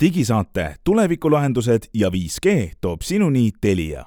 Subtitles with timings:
[0.00, 4.04] digisaate Tulevikulahendused ja 5G toob sinuni Telia.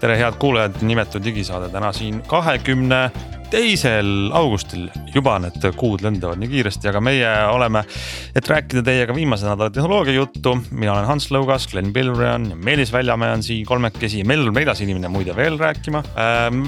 [0.00, 3.10] Tere, head kuulajad, nimetu digisaade täna siin kahekümne
[3.50, 7.82] teisel augustil juba need kuud lendavad nii kiiresti, aga meie oleme,
[8.36, 10.56] et rääkida teiega viimase nädala tehnoloogia juttu.
[10.70, 14.54] mina olen Hans Lõugas, Glen Pilvre on ja Meelis Väljamäe on siin kolmekesi, meil on
[14.54, 16.02] neljas inimene muide veel rääkima.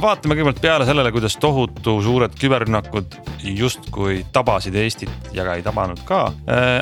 [0.00, 6.05] vaatame kõigepealt peale sellele, kuidas tohutu suured küberrünnakud justkui tabasid Eestit ja ka ei tabanud
[6.08, 6.27] ka.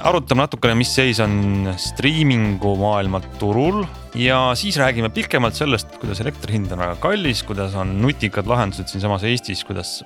[0.02, 3.84] arutame natukene, mis seis on striimingu maailma turul
[4.18, 8.90] ja siis räägime pikemalt sellest, kuidas elektri hind on väga kallis, kuidas on nutikad lahendused
[8.90, 10.00] siinsamas Eestis, kuidas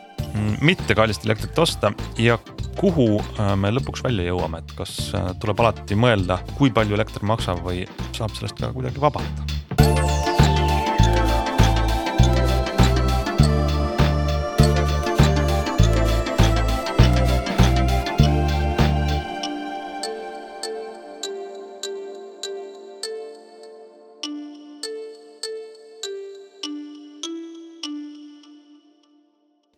[0.61, 2.39] mitte kallist elektrit osta ja
[2.77, 7.25] kuhu äh, me lõpuks välja jõuame, et kas äh, tuleb alati mõelda, kui palju elekter
[7.28, 10.12] maksab või saab sellest ka kuidagi vabaneda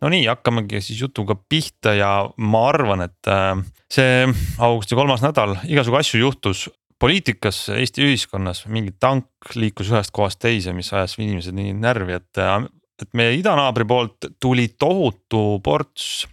[0.05, 3.57] no nii, hakkamegi siis jutuga pihta ja ma arvan, et äh,
[3.91, 4.27] see
[4.61, 6.67] augusti kolmas nädal, igasugu asju juhtus.
[7.01, 12.37] poliitikas, Eesti ühiskonnas mingi tank liikus ühest kohast teise, mis ajas inimesed nii närvi, et,
[12.37, 12.69] äh,
[13.01, 16.27] et meie idanaabri poolt tuli tohutu ports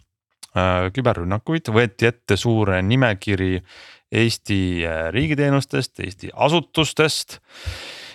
[0.55, 3.57] äh, küberrünnakuid, võeti ette suur nimekiri
[4.13, 7.39] Eesti riigiteenustest, Eesti asutustest.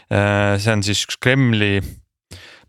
[0.07, 1.79] see on siis üks Kremli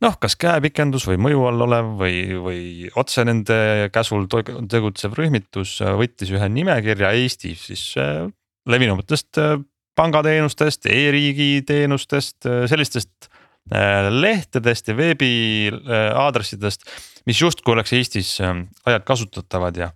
[0.04, 2.60] noh, kas käepikendus või mõju all olev või, või
[2.98, 8.26] otse nende käsul tegutsev rühmitus võttis ühe nimekirja Eesti siis äh,
[8.68, 9.56] levinumatest äh,
[9.98, 13.30] pangateenustest e, e-riigi teenustest, äh, sellistest
[13.68, 16.86] lehtedest ja veebiaadressidest,
[17.28, 19.90] mis justkui oleks Eestis laialt kasutatavad ja,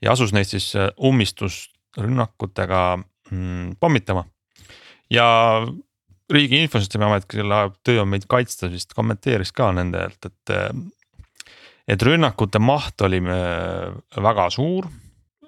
[0.00, 4.24] ja asus neid siis ummistusrünnakutega mm, pommitama.
[5.12, 5.26] ja
[6.32, 10.56] riigi infosüsteemi amet, kelle töö on meid kaitsta, vist kommenteeris ka nendelt, et.
[11.88, 13.90] et rünnakute maht oli äh,
[14.22, 14.86] väga suur.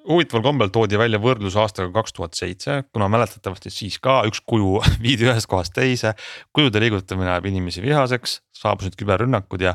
[0.09, 4.79] Huvitaval kombel toodi välja võrdlus aastaga kaks tuhat seitse, kuna mäletatavasti siis ka üks kuju
[5.05, 6.15] viidi ühest kohast teise.
[6.53, 9.75] kujude liigutamine ajab inimesi vihaseks, saabusid küberrünnakud ja,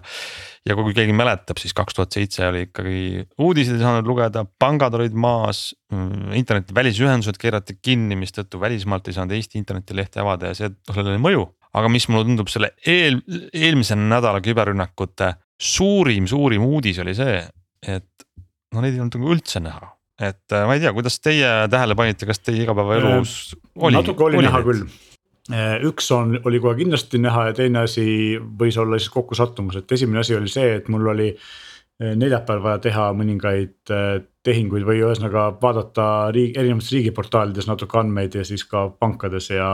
[0.67, 4.97] ja kui keegi mäletab, siis kaks tuhat seitse oli ikkagi uudiseid ei saanud lugeda, pangad
[4.99, 5.69] olid maas.
[5.93, 11.15] Mm, interneti välisühendused keerati kinni, mistõttu välismaalt ei saanud Eesti internetilehti avada ja see, sellel
[11.15, 11.47] oli mõju.
[11.69, 13.19] aga mis mulle tundub selle eel,
[13.53, 17.43] eelmise nädala küberrünnakute suurim, suurim uudis oli see,
[17.85, 18.25] et
[18.73, 21.95] no neid ei olnud nagu üldse näha et äh, ma ei tea, kuidas teie tähele
[21.99, 23.99] panite, kas teie igapäevaelus äh, oli?
[23.99, 24.83] natuke oli näha küll
[25.53, 28.05] äh, üks on, oli kohe kindlasti näha ja teine asi
[28.39, 31.33] võis olla siis kokkusattumus, et esimene asi oli see, et mul oli
[31.99, 33.91] neljapäeval vaja teha mõningaid
[34.49, 36.05] tehinguid või ühesõnaga vaadata
[36.35, 39.69] riigi, erinevates riigiportaalides natuke andmeid ja siis ka pankades ja.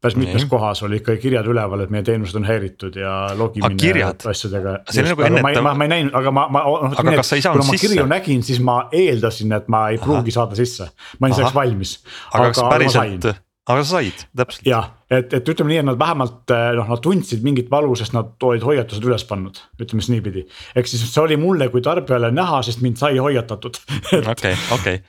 [0.00, 0.50] päris mitmes mm.
[0.52, 4.78] kohas oli ikka kirjad üleval, et meie teenused on häiritud ja logimine asjadega.
[5.10, 6.64] Nagu ma, ma, ma, ma ei näinud, aga ma, ma.
[6.94, 7.86] aga kas sa ei saanud sisse?
[7.86, 10.38] kirju nägin, siis ma eeldasin, et ma ei pruugi Aha.
[10.40, 11.96] saada sisse, ma olin selleks valmis.
[12.32, 13.30] aga kas päriselt,
[13.68, 14.64] aga sa said, täpselt.
[14.66, 18.14] jah, et, et ütleme nii, et nad vähemalt eh, noh, nad tundsid mingit valu, sest
[18.16, 20.44] nad olid hoiatused üles pannud, ütleme siis niipidi.
[20.78, 23.80] ehk siis see oli mulle kui tarbijale näha, sest mind sai hoiatatud.
[24.34, 25.02] okei, okei,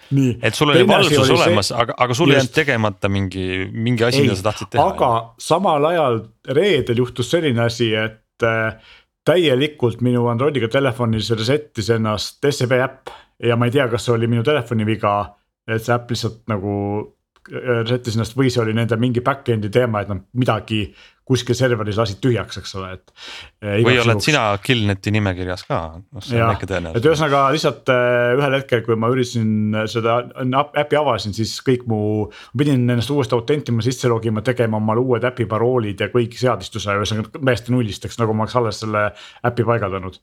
[0.43, 4.37] et sul oli valvsus olemas, aga, aga sul ei jäänud tegemata mingi, mingi asi, mida
[4.39, 4.87] sa tahtsid teha.
[4.93, 6.19] aga samal ajal
[6.59, 8.75] reedel juhtus selline asi, et äh,
[9.27, 13.15] täielikult minu Androidiga telefonis reset'is ennast SEB äpp
[13.47, 15.15] ja ma ei tea, kas see oli minu telefoni viga,
[15.69, 16.75] et see äpp lihtsalt nagu
[17.49, 20.83] reset'is ennast või see oli nende mingi back-end'i teema, et nad midagi
[21.31, 23.11] kuskil serveris lasid tühjaks, eks ole, et.
[23.61, 24.25] või oled juhuks.
[24.27, 26.97] sina Killneti nimekirjas ka, noh see on väike tõenäosus.
[26.97, 30.17] et ühesõnaga lihtsalt äh, ühel hetkel, kui ma üritasin seda
[30.81, 32.01] äppi avasin, siis kõik mu,
[32.57, 37.37] pidin ennast uuesti autentima, sisse logima, tegema omale uued äpi paroolid ja kõik seadistuse, ühesõnaga
[37.37, 39.07] täiesti nullist, eks nagu ma oleks alles selle
[39.47, 40.19] äpi paigaldanud.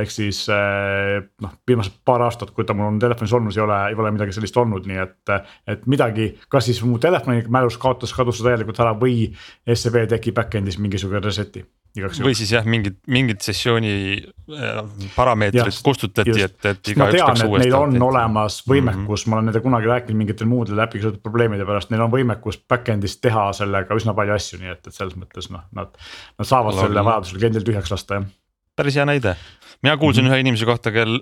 [0.00, 3.78] Ehk siis äh, noh, viimased paar aastat, kui ta mul on telefonis olnud, ei ole,
[3.90, 5.32] ei ole midagi sellist olnud, nii et,
[5.72, 9.30] et midagi, kas siis mu telefoni mälus kaotas, kadus täielikult ära või
[9.66, 11.64] SEB tekib back-end'is mingisugune reset'i.
[11.96, 14.80] või siis jah, mingid, mingid sessiooni äh,
[15.14, 17.64] parameetrid kustutati, et, et igaüks peaks uuesti.
[17.64, 18.04] Neil on tehti.
[18.04, 19.30] olemas võimekus mm, -hmm.
[19.30, 23.16] ma olen nendega kunagi rääkinud mingitel muudel äpiga seotud probleemide pärast, neil on võimekus back-end'is
[23.20, 25.96] teha sellega üsna palju asju, nii et, et selles mõttes noh, nad,
[26.36, 26.88] nad saavad Lagi.
[26.88, 28.28] selle vajadusel kliendil tühjaks lasta jah.
[28.76, 29.38] päris hea näide,
[29.82, 30.34] mina kuulsin mm -hmm.
[30.34, 31.18] ühe inimese kohta, kel,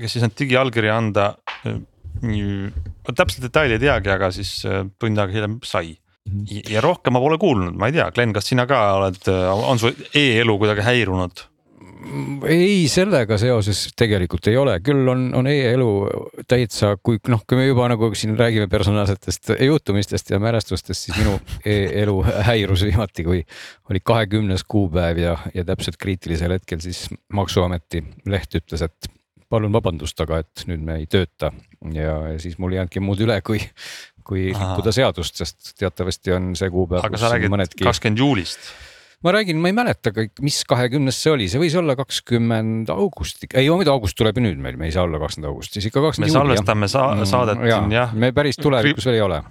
[0.00, 1.34] kes ei saanud digiallkirja anda
[3.12, 4.62] täpselt detaili ei teagi, aga siis
[4.98, 5.96] tund aega hiljem sai.
[5.96, 6.72] -hmm.
[6.72, 9.20] ja rohkem ma pole kuulnud, ma ei tea, Glen, kas sina ka oled,
[9.52, 11.44] on su e-elu kuidagi häirunud?
[12.48, 15.88] Ei, sellega seoses tegelikult ei ole, küll on, on e-elu
[16.48, 21.36] täitsa, kui noh, kui me juba nagu siin räägime personaalsetest juhtumistest ja mälestustest, siis minu
[21.66, 22.16] e-elu
[22.46, 23.42] häirus viimati, kui
[23.90, 29.12] oli kahekümnes kuupäev ja, ja täpselt kriitilisel hetkel siis maksuameti leht ütles, et
[29.50, 31.52] palun vabandust, aga et nüüd me ei tööta.
[31.94, 33.60] Ja, ja siis mul ei jäänudki muud üle, kui,
[34.26, 37.06] kui rikkuda seadust, sest teatavasti on see kuupäev.
[37.06, 38.70] aga sa räägid kakskümmend juulist
[39.24, 43.46] ma räägin, ma ei mäleta kõik, mis kahekümnes see oli, see võis olla kakskümmend august,
[43.52, 46.04] ei muidu august tuleb ju nüüd meil, me ei saa olla kakskümmend august, siis ikka
[46.04, 48.16] kakskümmend me salvestame sa mm, saadet siin jah.
[48.16, 49.42] me päris tulevikus veel ei ole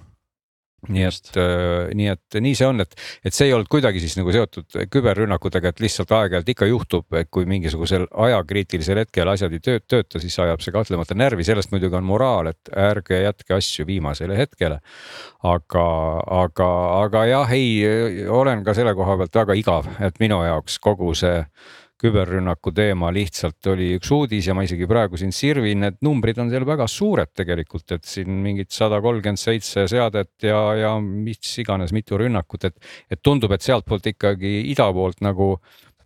[0.88, 2.92] nii et, äh, nii et nii see on, et,
[3.26, 7.30] et see ei olnud kuidagi siis nagu seotud küberrünnakutega, et lihtsalt aeg-ajalt ikka juhtub, et
[7.32, 12.06] kui mingisugusel ajakriitilisel hetkel asjad ei tööta, siis ajab see kahtlemata närvi, sellest muidugi on
[12.06, 14.80] moraal, et ärge jätke asju viimasele hetkele.
[15.46, 15.86] aga,
[16.42, 16.68] aga,
[17.04, 21.42] aga jah, ei, olen ka selle koha pealt väga igav, et minu jaoks kogu see
[22.00, 26.52] küberrünnaku teema lihtsalt oli üks uudis ja ma isegi praegu siin sirvin, need numbrid on
[26.52, 31.94] seal väga suured tegelikult, et siin mingid sada kolmkümmend seitse seadet ja, ja mis iganes
[31.96, 32.76] mitu rünnakut, et,
[33.10, 35.54] et tundub, et sealtpoolt ikkagi ida poolt nagu,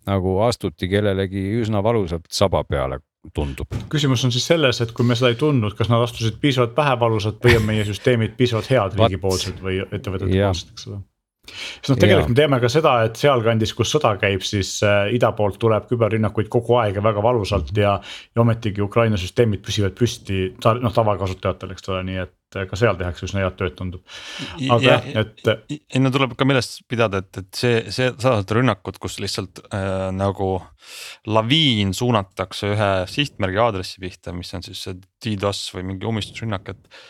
[0.06, 3.02] nagu astuti kellelegi üsna valusalt saba peale
[3.34, 3.74] tundub.
[3.92, 6.96] küsimus on siis selles, et kui me seda ei tundnud, kas nad astusid piisavalt vähe
[7.02, 11.02] valusalt või on meie süsteemid piisavalt head riigipoolsed või ettevõtete poolsed, eks ole
[11.50, 12.32] sest noh, tegelikult ja.
[12.32, 16.50] me teame ka seda, et sealkandis, kus sõda käib, siis äh, ida poolt tuleb küberrünnakuid
[16.52, 17.96] kogu aeg ja väga valusalt ja.
[18.00, 22.78] ja ometigi Ukraina süsteemid püsivad püsti ta, noh tavakasutajatel, eks ole, nii et äh, ka
[22.80, 24.18] seal tehakse üsna head tööd, tundub.
[24.60, 25.46] aga jah, et.
[25.70, 30.10] ei no tuleb ka meeles pidada, et, et see, see sadade rünnakud, kus lihtsalt äh,
[30.16, 30.52] nagu
[31.28, 37.02] laviin suunatakse ühe sihtmärgi aadressi pihta, mis on siis see DDoS või mingi ummistusrünnak, et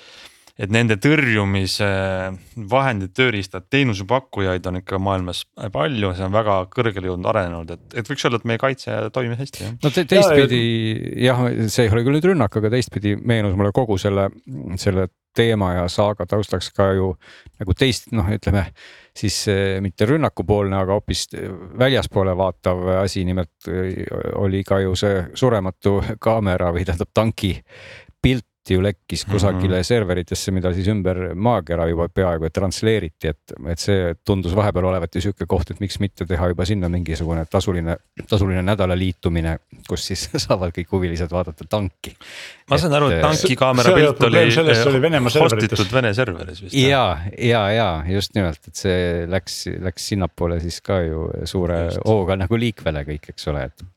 [0.60, 1.88] et nende tõrjumise
[2.70, 8.10] vahendid, tööriistad, teenusepakkujaid on ikka maailmas palju, see on väga kõrgele jõudnud, arenenud, et, et
[8.10, 9.78] võiks öelda, et meie kaitse toimib hästi jah.
[9.80, 10.60] no te, teistpidi
[11.24, 14.28] jah, see ei ole küll nüüd rünnak, aga teistpidi meenus mulle kogu selle,
[14.80, 17.12] selle teema ja saaga taustaks ka ju
[17.60, 18.66] nagu teist noh, ütleme
[19.16, 21.28] siis eh, mitte rünnakupoolne, aga hoopis
[21.78, 23.70] väljaspoole vaatav asi, nimelt
[24.42, 27.54] oli ka ju see surematu kaamera või tähendab tanki
[28.68, 29.86] ju lekkis kusagile mm -hmm.
[29.86, 35.14] serveritesse, mida siis ümber maakera juba peaaegu et transleeriti, et, et see tundus vahepeal olevat
[35.14, 37.96] ju sihuke koht, et miks mitte teha juba sinna mingisugune tasuline,
[38.28, 39.58] tasuline nädala liitumine,
[39.88, 42.16] kus siis saavad kõik huvilised vaadata tanki.
[42.70, 46.74] ma saan aru, et tanki kaamera pilt oli, oli hostitud Vene serveris vist.
[46.74, 52.36] ja, ja, ja just nimelt, et see läks, läks sinnapoole siis ka ju suure hooga
[52.36, 53.88] nagu liikvele kõik, eks ole, et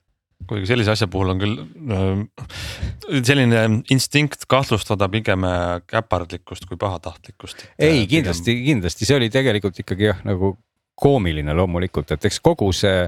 [0.50, 1.56] kuigi sellise asja puhul on küll
[1.94, 3.64] äh, selline
[3.94, 7.68] instinkt kahtlustada pigem äh, käpardlikkust kui pahatahtlikkust.
[7.78, 10.56] ei, kindlasti pigem..., kindlasti see oli tegelikult ikkagi jah, nagu
[11.00, 13.08] koomiline loomulikult, et eks kogu see,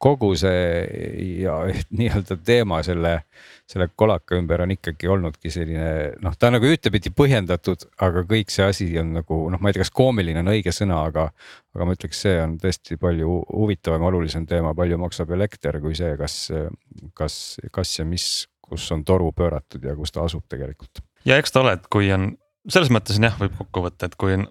[0.00, 0.84] kogu see
[1.42, 1.58] ja
[1.98, 3.18] nii-öelda teema selle,
[3.70, 5.86] selle kolaka ümber on ikkagi olnudki selline
[6.22, 9.76] noh, ta on nagu ühtepidi põhjendatud, aga kõik see asi on nagu noh, ma ei
[9.76, 11.30] tea, kas koomiline on õige sõna, aga,
[11.76, 16.12] aga ma ütleks, see on tõesti palju huvitavam, olulisem teema, palju maksab elekter kui see,
[16.20, 16.38] kas,
[17.16, 17.38] kas,
[17.72, 18.28] kas ja mis,
[18.64, 21.00] kus on toru pööratud ja kus ta asub tegelikult.
[21.24, 22.34] ja eks ta ole, et kui on
[22.68, 24.46] selles mõttes on jah, võib kokku võtta, et kui on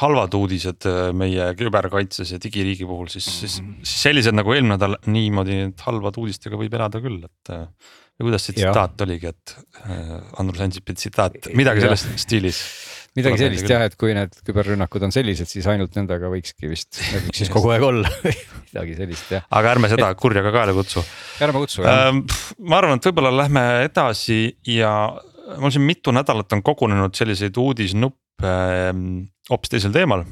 [0.00, 4.98] halvad uudised äh, meie küberkaitses ja digiriigi puhul, siis, siis, siis sellised nagu eelmine nädal
[5.06, 7.54] niimoodi halvade uudistega võib elada küll, et.
[8.16, 9.54] Või kuidas see tsitaat oligi, et
[9.84, 12.60] äh, Andrus Ansipi tsitaat, midagi selles stiilis.
[13.16, 17.26] midagi sellist jah, et kui need küberrünnakud on sellised, siis ainult nendega võikski vist, need
[17.26, 18.12] võiks siis kogu aeg olla
[18.70, 19.44] midagi sellist jah.
[19.60, 20.20] aga ärme seda et...
[20.20, 21.04] kurja ka kaela kutsu.
[21.44, 22.38] ärme kutsu jah äh,.
[22.64, 24.40] ma arvan, et võib-olla lähme edasi
[24.72, 24.92] ja
[25.60, 30.24] mul siin mitu nädalat on kogunenud selliseid uudisnuppe ähm, hoopis teisel teemal,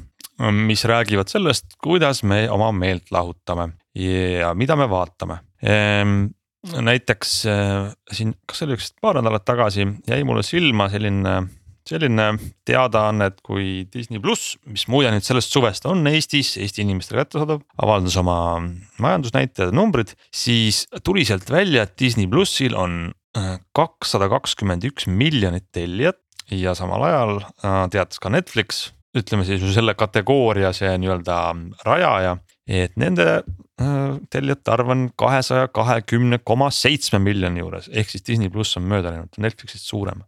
[0.65, 6.25] mis räägivad sellest, kuidas me oma meelt lahutame ja mida me vaatame ehm,
[6.73, 11.35] näiteks äh, siin, kas see oli üks paar nädalat tagasi, jäi mulle silma selline,
[11.85, 12.27] selline
[12.67, 17.61] teadaanne, et kui Disney pluss, mis muide nüüd sellest suvest on Eestis, Eesti inimestele kättesaadav,
[17.85, 18.39] avaldas oma
[19.03, 25.09] majandusnäitajad ja numbrid, siis tuli sealt välja, et Disney plussil on äh, kakssada kakskümmend üks
[25.11, 26.21] miljonit tellijat
[26.53, 31.37] ja samal ajal äh, teatas ka Netflix ütleme siis selle kategooria see nii-öelda
[31.87, 32.35] rajaja,
[32.67, 38.49] et nende äh, tellijate arv on kahesaja kahekümne koma seitsme miljoni juures, ehk siis Disney
[38.53, 40.23] pluss on mööda läinud, Netflixist suurem.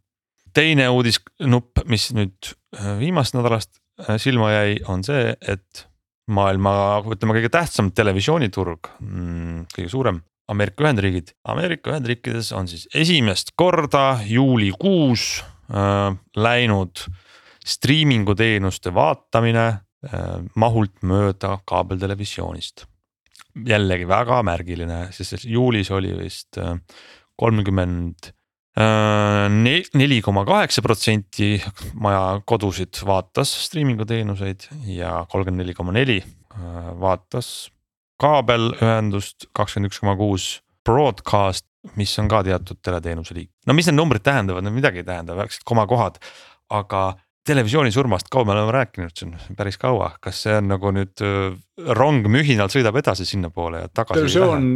[0.58, 5.86] teine uudisnupp, mis nüüd äh, viimasest nädalast äh, silma jäi, on see, et
[6.28, 11.34] maailma, ütleme kõige tähtsam televisiooniturg, mm, kõige suurem, Ameerika Ühendriigid.
[11.44, 17.04] Ameerika Ühendriikides on siis esimest korda juulikuus äh, läinud
[17.68, 19.68] striimingu teenuste vaatamine
[20.56, 22.86] mahult mööda kaabeltelevisioonist.
[23.66, 26.76] jällegi väga märgiline, sest juulis oli vist äh,
[27.36, 28.34] kolmkümmend
[28.78, 31.56] neli koma kaheksa protsenti
[31.98, 36.20] maja kodusid vaatas striimingu teenuseid ja kolmkümmend neli koma neli
[37.02, 37.72] vaatas
[38.22, 40.48] kaabelühendust, kakskümmend üks koma kuus
[40.86, 41.66] broadcast,
[42.00, 43.52] mis on ka teatud teleteenuse liik.
[43.68, 46.18] no mis need numbrid tähendavad, need midagi ei tähenda, väiksed komakohad,
[46.74, 47.04] aga
[47.48, 51.24] televisiooni surmast kaua me oleme rääkinud siin päris kaua, kas see on nagu nüüd
[51.98, 54.20] rong mühinal sõidab edasi sinnapoole ja tagasi?
[54.20, 54.72] televisioon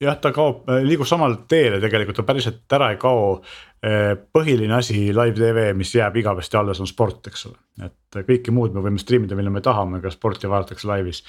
[0.00, 3.36] jah, ta kaob, liigub samale teele tegelikult, ta päriselt ära ei kao.
[3.80, 8.52] Eh, põhiline asi live tv, mis jääb igavesti alles, on sport, eks ole, et kõike
[8.52, 11.22] muud me võime striimida, millal me tahame, ka sporti vaadatakse laivis.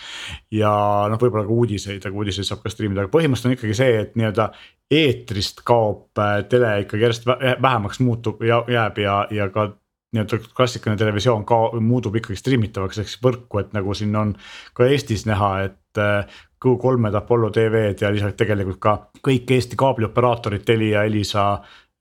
[0.51, 0.71] ja
[1.07, 4.19] noh, võib-olla ka uudiseid, aga uudiseid saab ka striimida, aga põhimõtteliselt on ikkagi see, et
[4.19, 4.49] nii-öelda
[4.91, 6.19] eetrist kaob
[6.51, 7.31] tele ikkagi järjest
[7.63, 9.69] vähemaks muutub ja jääb ja, ja ka
[10.11, 14.33] nii-öelda klassikaline televisioon ka muutub ikkagi striimitavaks ehk siis võrku, et nagu siin on
[14.75, 20.65] ka Eestis näha, et eh, Q3-d, Apollo TV-d ja lisaks tegelikult ka kõik Eesti kaablioperaatorid,
[20.67, 21.45] Telia, Elisa.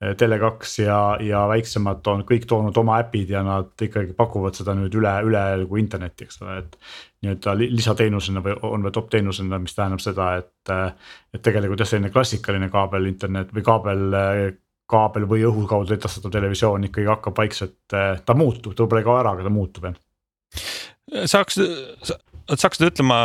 [0.00, 4.72] Eh, Tele2 ja, ja väiksemad on kõik toonud oma äpid ja nad ikkagi pakuvad seda
[4.74, 6.78] nüüd üle, üle nagu internetti, eks ole, et.
[7.20, 11.92] nii-öelda lisateenusena või on või top teenusena, mis tähendab seda, et, eh, et tegelikult jah,
[11.92, 14.18] selline klassikaline kaabel internet või kaabel
[14.90, 19.18] kaabel või õhu kaudu edastatav televisioon ikkagi hakkab vaikselt, ta muutub, ta võib-olla ei kao
[19.20, 19.98] ära, aga ta muutub jah.
[21.30, 21.60] saaks,
[22.50, 23.20] saaksid ütlema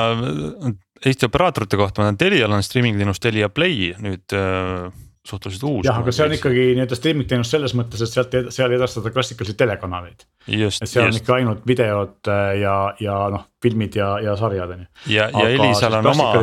[1.06, 4.88] Eesti operaatorite kohta, ma tean Telial on streaming teenus Telia Play nüüd äh,
[5.26, 5.86] suhteliselt uus.
[5.88, 9.12] jah, aga see on ikkagi nii-öelda streaming teenus selles mõttes, et sealt, seal ei edastata
[9.14, 10.26] klassikalisi telekanaleid.
[10.48, 14.84] et seal on ikka ainult videod äh, ja, ja noh, filmid ja, ja sarjad on
[14.86, 14.90] ju.
[15.16, 16.34] ja, ja Elisal on oma.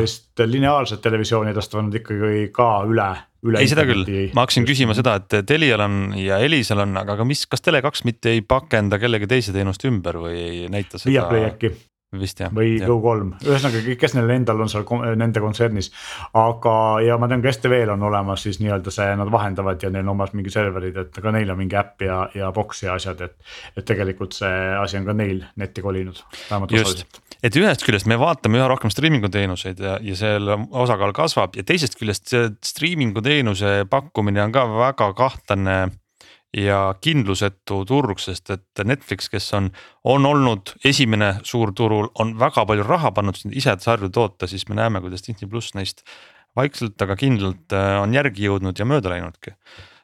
[0.45, 3.11] lineaarset televisiooni edastavad ikkagi ka üle
[3.43, 3.61] üle.
[3.61, 7.27] ei, seda küll, ma hakkasin küsima seda, et Telial on ja Elisal on, aga, aga
[7.27, 11.11] mis, kas Tele2 mitte ei pakenda kellegi teise teenust ümber või ei näita seda?
[11.13, 11.73] Viaplay äkki
[12.19, 12.53] vist jah.
[12.53, 14.85] või Go3, ühesõnaga, kes neil endal on seal
[15.19, 15.91] nende kontsernis.
[16.37, 20.07] aga, ja ma tean ka STV-l on olemas siis nii-öelda see, nad vahendavad ja neil
[20.07, 23.21] on omas mingi serverid, et ka neil on mingi äpp ja, ja box ja asjad,
[23.21, 23.37] et.
[23.77, 28.17] et tegelikult see asi on ka neil netti kolinud, vähemalt osaliselt et ühest küljest me
[28.19, 33.23] vaatame üha rohkem striimingu teenuseid ja, ja selle osakaal kasvab ja teisest küljest see striimingu
[33.25, 35.77] teenuse pakkumine on ka väga kahtlane
[36.57, 39.71] ja kindlusetu turg, sest et Netflix, kes on,
[40.05, 44.77] on olnud esimene suur turul, on väga palju raha pannud ise sarju toota, siis me
[44.77, 46.05] näeme, kuidas Disney pluss neist
[46.57, 49.55] vaikselt, aga kindlalt äh, on järgi jõudnud ja mööda läinudki.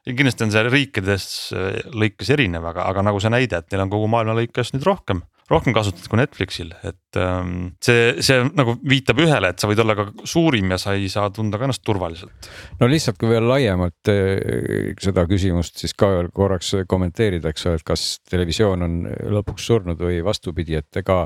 [0.10, 3.94] kindlasti on see riikides äh, lõikes erinev, aga, aga nagu see näide, et neil on
[3.94, 9.22] kogu maailma lõikes nüüd rohkem rohkem kasutatud kui Netflixil, et ähm, see, see nagu viitab
[9.24, 12.50] ühele, et sa võid olla ka suurim ja sa ei saa tunda ka ennast turvaliselt.
[12.79, 17.82] no lihtsalt, kui veel laiemalt äh, seda küsimust siis ka veel korraks kommenteerida, eks ole,
[17.82, 19.01] et kas televisioon on
[19.39, 21.25] lõpuks surnud või vastupidi, et ega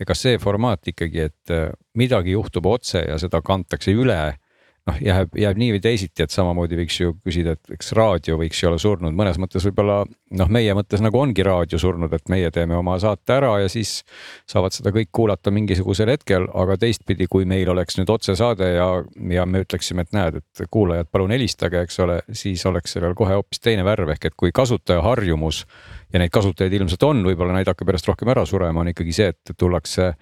[0.00, 4.20] ega see formaat ikkagi, et äh, midagi juhtub otse ja seda kantakse üle
[4.86, 8.60] noh, jääb, jääb nii või teisiti, et samamoodi võiks ju küsida, et eks raadio võiks
[8.62, 12.50] ju olla surnud, mõnes mõttes võib-olla noh, meie mõttes nagu ongi raadio surnud, et meie
[12.54, 13.98] teeme oma saate ära ja siis
[14.48, 18.88] saavad seda kõik kuulata mingisugusel hetkel, aga teistpidi, kui meil oleks nüüd otsesaade ja,
[19.34, 23.38] ja me ütleksime, et näed, et kuulajad, palun helistage, eks ole, siis oleks sellel kohe
[23.38, 25.64] hoopis teine värv, ehk et kui kasutaja harjumus
[26.12, 29.32] ja neid kasutajaid ilmselt on, võib-olla neid hakkab järjest rohkem ära surema, on ikkagi see,
[29.34, 30.12] et tullakse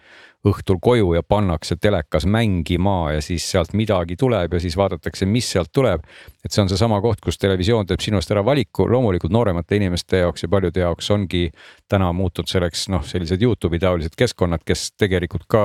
[0.45, 5.51] õhtul koju ja pannakse telekas mängima ja siis sealt midagi tuleb ja siis vaadatakse, mis
[5.51, 6.05] sealt tuleb.
[6.45, 10.45] et see on seesama koht, kus televisioon teeb sinust ära valiku, loomulikult nooremate inimeste jaoks
[10.45, 11.47] ja paljude jaoks ongi
[11.89, 15.65] täna muutunud selleks noh, sellised Youtube'i taolised keskkonnad, kes tegelikult ka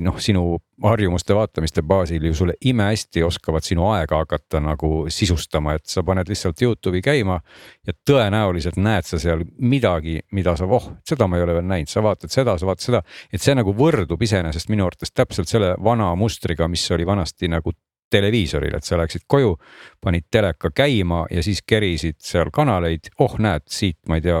[0.00, 5.86] noh, sinu harjumuste vaatamiste baasil ju sulle imehästi oskavad sinu aega hakata nagu sisustama, et
[5.88, 7.40] sa paned lihtsalt Youtube'i käima.
[7.86, 11.88] ja tõenäoliselt näed sa seal midagi, mida sa, oh, seda ma ei ole veel näinud,
[11.88, 13.02] sa vaatad seda, sa vaatad seda.
[13.32, 17.72] et see nagu võrdub iseenesest minu arvates täpselt selle vana mustriga, mis oli vanasti nagu
[18.10, 19.54] televiisoril, et sa läksid koju,
[20.00, 23.10] panid teleka käima ja siis kerisid seal kanaleid.
[23.18, 24.40] oh, näed, siit ma ei tea,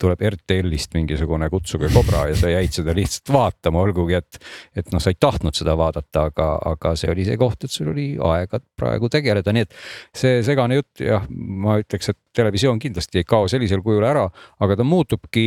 [0.00, 4.40] tuleb RTL-ist mingisugune Kutsuge kobra ja sa jäid seda lihtsalt vaatama, olgugi et,
[4.76, 7.92] et noh, sa ei tahtnud seda vaadata, aga, aga see oli see koht, et sul
[7.92, 9.78] oli aega praegu tegeleda, nii et
[10.16, 14.24] see segane jutt jah, ma ütleks, et televisioon kindlasti ei kao sellisel kujul ära,
[14.64, 15.44] aga ta muutubki,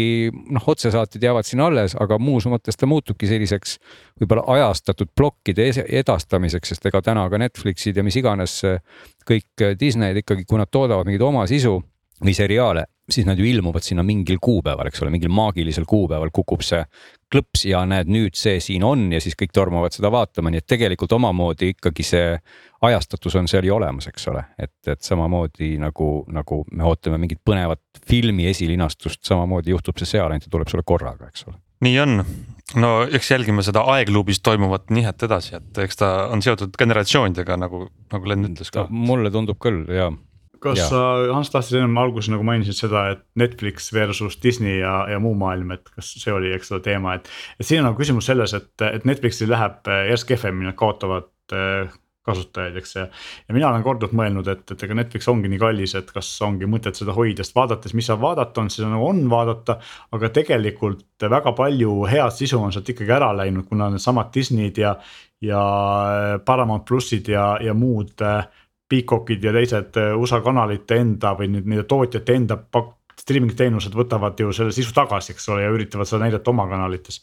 [0.54, 3.78] noh, otsesaated jäävad siin alles, aga muus mõttes ta muutubki selliseks
[4.22, 5.70] võib-olla ajastatud plokkide
[6.02, 8.62] edastamiseks, sest ega täna ka Netflixid ja mis iganes
[9.28, 11.78] kõik Disney'd ikkagi, kui nad toodavad mingit oma sisu
[12.24, 16.64] või seriaale, siis nad ju ilmuvad sinna mingil kuupäeval, eks ole, mingil maagilisel kuupäeval kukub
[16.66, 16.82] see
[17.32, 20.68] klõps ja näed, nüüd see siin on ja siis kõik tormavad seda vaatama, nii et
[20.68, 22.34] tegelikult omamoodi ikkagi see
[22.82, 27.42] ajastatus on seal ju olemas, eks ole, et, et samamoodi nagu, nagu me ootame mingit
[27.46, 31.58] põnevat filmi esilinastust, samamoodi juhtub see seal, ainult ta tuleb sulle korraga, eks ole.
[31.86, 32.22] nii on,
[32.82, 37.88] no eks jälgime seda aegluubis toimuvat nihet edasi, et eks ta on seotud generatsioonidega nagu,
[38.14, 38.88] nagu Len ütles ka.
[38.90, 40.12] mulle tundub küll ja
[40.62, 40.88] kas ja.
[40.90, 41.02] sa,
[41.34, 45.76] Hans, tahtsid ennem alguses nagu mainisid seda, et Netflix versus Disney ja, ja muu maailm,
[45.76, 47.30] et kas see oli, eks ole, teema, et.
[47.60, 51.94] et siin on nagu küsimus selles, et, et Netflixil läheb järjest kehvemini, nad kaotavad äh,
[52.28, 53.06] kasutajaid, eks ja.
[53.48, 56.70] ja mina olen korduvalt mõelnud, et, et ega Netflix ongi nii kallis, et kas ongi
[56.70, 59.80] mõtet seda hoida, sest vaadates, mis seal vaadata on, siis nagu on vaadata.
[60.16, 64.96] aga tegelikult väga palju head sisu on sealt ikkagi ära läinud, kuna needsamad Disney'd ja,
[65.42, 65.64] ja
[66.46, 68.44] Paramount plussid ja, ja muud äh,
[68.90, 73.96] Peacockid ja teised äh, USA kanalite enda või nüüd nende tootjate enda pak-, streaming teenused
[73.98, 77.20] võtavad ju selle sisu tagasi, eks ole, ja üritavad seda näidata oma kanalites.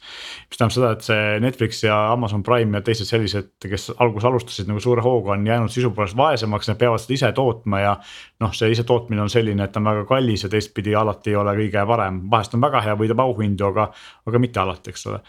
[0.51, 4.71] mis tähendab seda, et see Netflix ja Amazon Prime ja teised sellised, kes alguses alustasid
[4.71, 7.97] nagu suure hooga, on jäänud sisu poolest vaesemaks, nad peavad seda ise tootma ja.
[8.43, 11.39] noh, see ise tootmine on selline, et ta on väga kallis ja teistpidi alati ei
[11.41, 13.91] ole kõige parem, vahest on väga hea, võidab auhindu, aga,
[14.27, 15.23] aga mitte alati, eks ole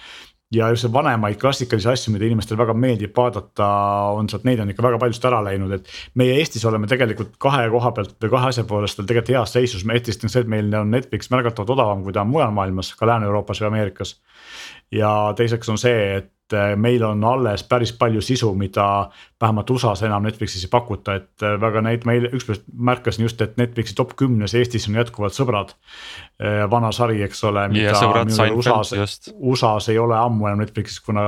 [0.53, 3.67] ja just vanemaid klassikalisi asju, mida inimestele väga meeldib vaadata,
[4.17, 5.89] on sealt, neid on ikka väga paljust ära läinud, et.
[6.15, 9.85] meie Eestis oleme tegelikult kahe koha pealt või kahe asja poolest veel tegelikult heas seisus,
[9.85, 13.09] esiteks on see, et meil on Netflix märgatavalt odavam, kui ta on mujal maailmas, ka
[13.09, 14.15] Lääne-Euroopas või Ameerikas.
[14.91, 19.09] ja teiseks on see, et Äh, meil on alles päris palju sisu, mida
[19.41, 23.41] vähemalt USA-s enam Netflixis ei pakuta, et äh, väga neid, ma eile ükspäev märkasin just,
[23.41, 25.73] et Netflixi top kümnes Eestis on jätkuvalt sõbrad.
[26.37, 27.65] Äh, vana sari, eks ole.
[28.53, 31.25] USA-s, USA-s ei ole ammu enam Netflixis, kuna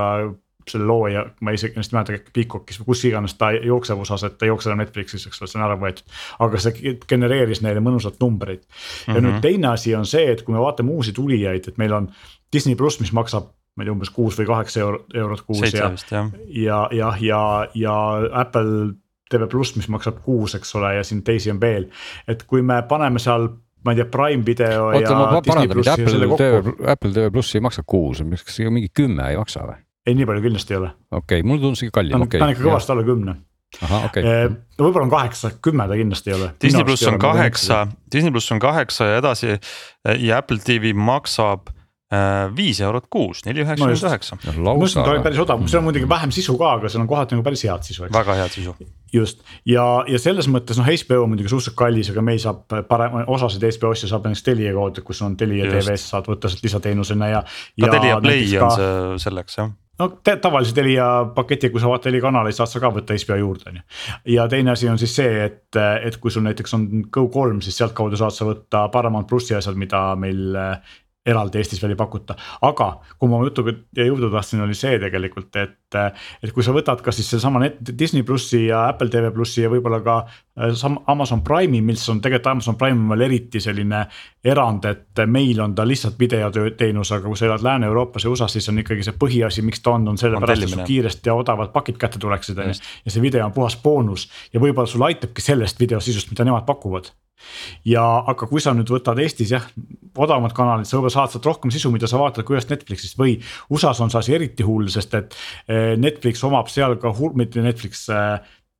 [0.68, 4.46] selle looja, ma isegi ei mäleta, Peacockis või kus iganes ta jookseb USA-s, et ta
[4.46, 6.16] ei jookse enam Netflixis, eks ole, see on ära võetud.
[6.46, 9.26] aga see genereeris neile mõnusat numbreid ja mm -hmm.
[9.26, 12.12] nüüd teine asi on see, et kui me vaatame uusi tulijaid, et meil on
[12.52, 15.84] Disney pluss, mis maksab ma ei tea, umbes kuus või kaheksa euro, eurot kuus Seitse
[15.84, 17.42] ja, ja, ja, ja, ja,
[17.78, 17.94] ja
[18.42, 18.96] Apple
[19.30, 21.86] TV pluss, mis maksab kuus, eks ole, ja siin teisi on veel,
[22.28, 23.50] et kui me paneme seal
[23.86, 25.18] ma ei tea, Prime video Oota, ja.
[25.18, 29.38] oota, ma parandan, Apple TV, Apple TV pluss ei maksa kuus, kas mingi kümme ei
[29.38, 29.78] maksa või?
[30.08, 30.90] ei, nii palju kindlasti ei ole.
[31.10, 33.38] okei okay,, mulle tundus ikka kallim, okei ta on ikka kõvasti alla kümne.
[34.08, 34.22] Okay.
[34.24, 36.46] no võib-olla on kaheksa, kümme ta kindlasti ei ole.
[36.64, 39.58] Disney pluss on kaheksa, Disney pluss on kaheksa ja edasi
[40.24, 41.68] ja Apple TV maksab
[42.56, 44.38] viis eurot kuus, neli üheksakümmend üheksa.
[44.56, 47.02] ma mõtlesin, et ta oli päris odav, seal on muidugi vähem sisu ka, aga seal
[47.02, 48.06] on kohati nagu päris head sisu.
[48.14, 48.72] väga head sisu.
[49.12, 53.18] just ja, ja selles mõttes noh, HBO on muidugi suhteliselt kallis, aga meil saab parem,
[53.26, 57.28] osasid HBO asju saab näiteks Telia kaudu, kus on Telia TV-st saad võtta sealt lisateenusena
[57.34, 57.42] ja.
[57.44, 59.68] ka Telia Play on see selleks jah
[59.98, 63.68] no tavalise Telia paketi, kui sa vaatad Telia kanaleid, saad sa ka võtta HBO juurde,
[63.68, 63.84] on ju.
[64.38, 68.16] ja teine asi on siis see, et, et kui sul näiteks on Go3, siis sealtkaudu
[68.16, 70.56] saad sa võtta Paramount plussi asjad, mida meil
[71.28, 72.36] eraldi Eestis veel ei pakuta.
[72.68, 72.88] aga
[73.18, 75.98] kuhu ma jutuga jõuda tahtsin, oli see tegelikult, et,
[76.42, 80.00] et kui sa võtad kas siis sedasama Disney plussi ja Apple TV plussi ja võib-olla
[80.04, 80.18] ka
[80.58, 84.04] äh, Amazon Prime'i, mis on tegelikult Amazon Prime on veel eriti selline
[84.44, 88.68] erand, et meil on ta lihtsalt videoteenus, aga kui sa elad Lääne-Euroopas ja USA-s, siis
[88.72, 92.00] on ikkagi see põhiasi, miks ta on, on sellepärast, et sul kiiresti ja odavad pakid
[92.00, 92.82] kätte tuleksid, on ju.
[93.04, 97.12] ja see video on puhas boonus ja võib-olla sulle aitabki sellest videosisust, mida nemad pakuvad
[97.86, 99.64] ja aga kui sa nüüd võtad Eestis jah,
[100.18, 103.36] odavamad kanalid, sa võib-olla saad sealt rohkem sisu, mida sa vaatad kui ühest Netflixist või.
[103.74, 105.36] USA-s on see asi eriti hull, sest et
[105.70, 108.38] eh, Netflix omab seal ka, mitte Netflix äh,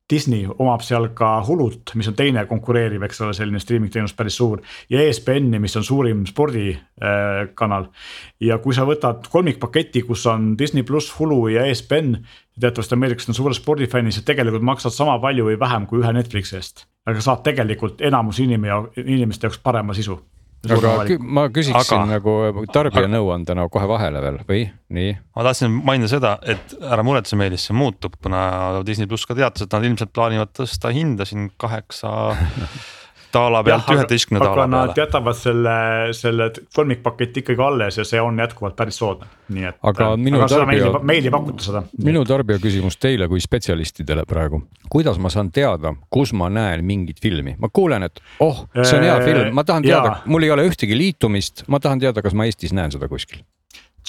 [0.09, 4.39] Disney omab seal ka Hulut, mis on teine konkureeriv, eks ole, selline streaming teenus päris
[4.39, 4.61] suur.
[4.89, 8.07] ja ESPN-i, mis on suurim spordikanal äh,.
[8.49, 12.15] ja kui sa võtad kolmikpaketi, kus on Disney pluss, Hulu ja ESPN.
[12.59, 16.57] teatavasti ameeriklased on suured spordifännid, sa tegelikult maksad sama palju või vähem kui ühe Netflixi
[16.57, 16.85] eest.
[17.05, 20.19] aga saad tegelikult enamus inimene, inimeste jaoks parema sisu
[20.67, 25.13] aga ma küsiksin aga, nagu tarbija nõuandena kohe vahele veel või nii?
[25.37, 29.63] ma tahtsin mainida seda, et ära muretse, Meelis, see muutub, kuna Disney pluss ka teatas,
[29.65, 32.11] et nad ilmselt plaanivad tõsta hinda siin kaheksa
[33.33, 34.71] daala pealt üheteistkümne daala peale.
[34.73, 35.75] Nad jätavad selle,
[36.17, 39.79] selle kolmikpaketi ikkagi alles ja see on jätkuvalt päris soodne, nii et.
[39.91, 40.91] aga minu aga tarbija.
[41.11, 41.83] meil ei pakuta seda.
[42.05, 47.21] minu tarbija küsimus teile kui spetsialistidele praegu, kuidas ma saan teada, kus ma näen mingit
[47.21, 50.67] filmi, ma kuulen, et oh, see on hea film, ma tahan teada, mul ei ole
[50.69, 53.43] ühtegi liitumist, ma tahan teada, kas ma Eestis näen seda kuskil.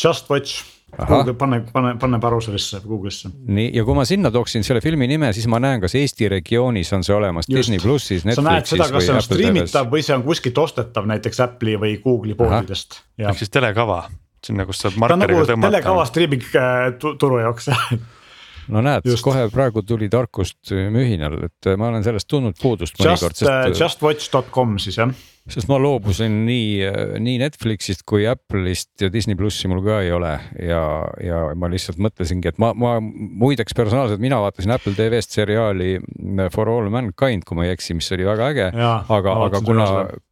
[0.01, 3.31] Just Watch Google, pane, pane, pane Browserisse, Google'isse.
[3.47, 6.93] nii, ja kui ma sinna tooksin selle filmi nime, siis ma näen, kas Eesti regioonis
[6.97, 7.57] on see olemas Just.
[7.59, 8.45] Disney plussis, Netflixis.
[8.45, 11.97] sa näed seda, kas see on striimitav või see on kuskilt ostetav näiteks Apple'i või
[12.05, 13.01] Google'i poodidest.
[13.19, 14.03] ehk siis telekava,
[14.47, 15.73] sinna, kus saab markeriga nagu tõmmata.
[15.73, 17.71] telekava striiming äh, turu jaoks
[18.75, 23.51] no näed, kohe praegu tuli tarkust mühinal, et ma olen sellest tundnud puudust mõnikord, sest.
[23.51, 25.15] Äh, justwatch.com siis jah
[25.51, 26.87] sest ma loobusin nii,
[27.23, 30.33] nii Netflixist kui Apple'ist ja Disney plussi mul ka ei ole
[30.63, 30.83] ja,
[31.25, 35.97] ja ma lihtsalt mõtlesingi, et ma, ma muideks personaalselt, mina vaatasin Apple TV-st seriaali
[36.55, 38.69] For All Mankind, kui ma ei eksi, mis oli väga äge.
[38.75, 39.87] aga, aga kuna,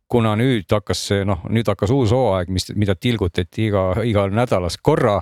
[0.08, 4.78] kuna nüüd hakkas see noh, nüüd hakkas uus hooaeg, mis, mida tilgutati iga, igal nädalas
[4.80, 5.18] korra,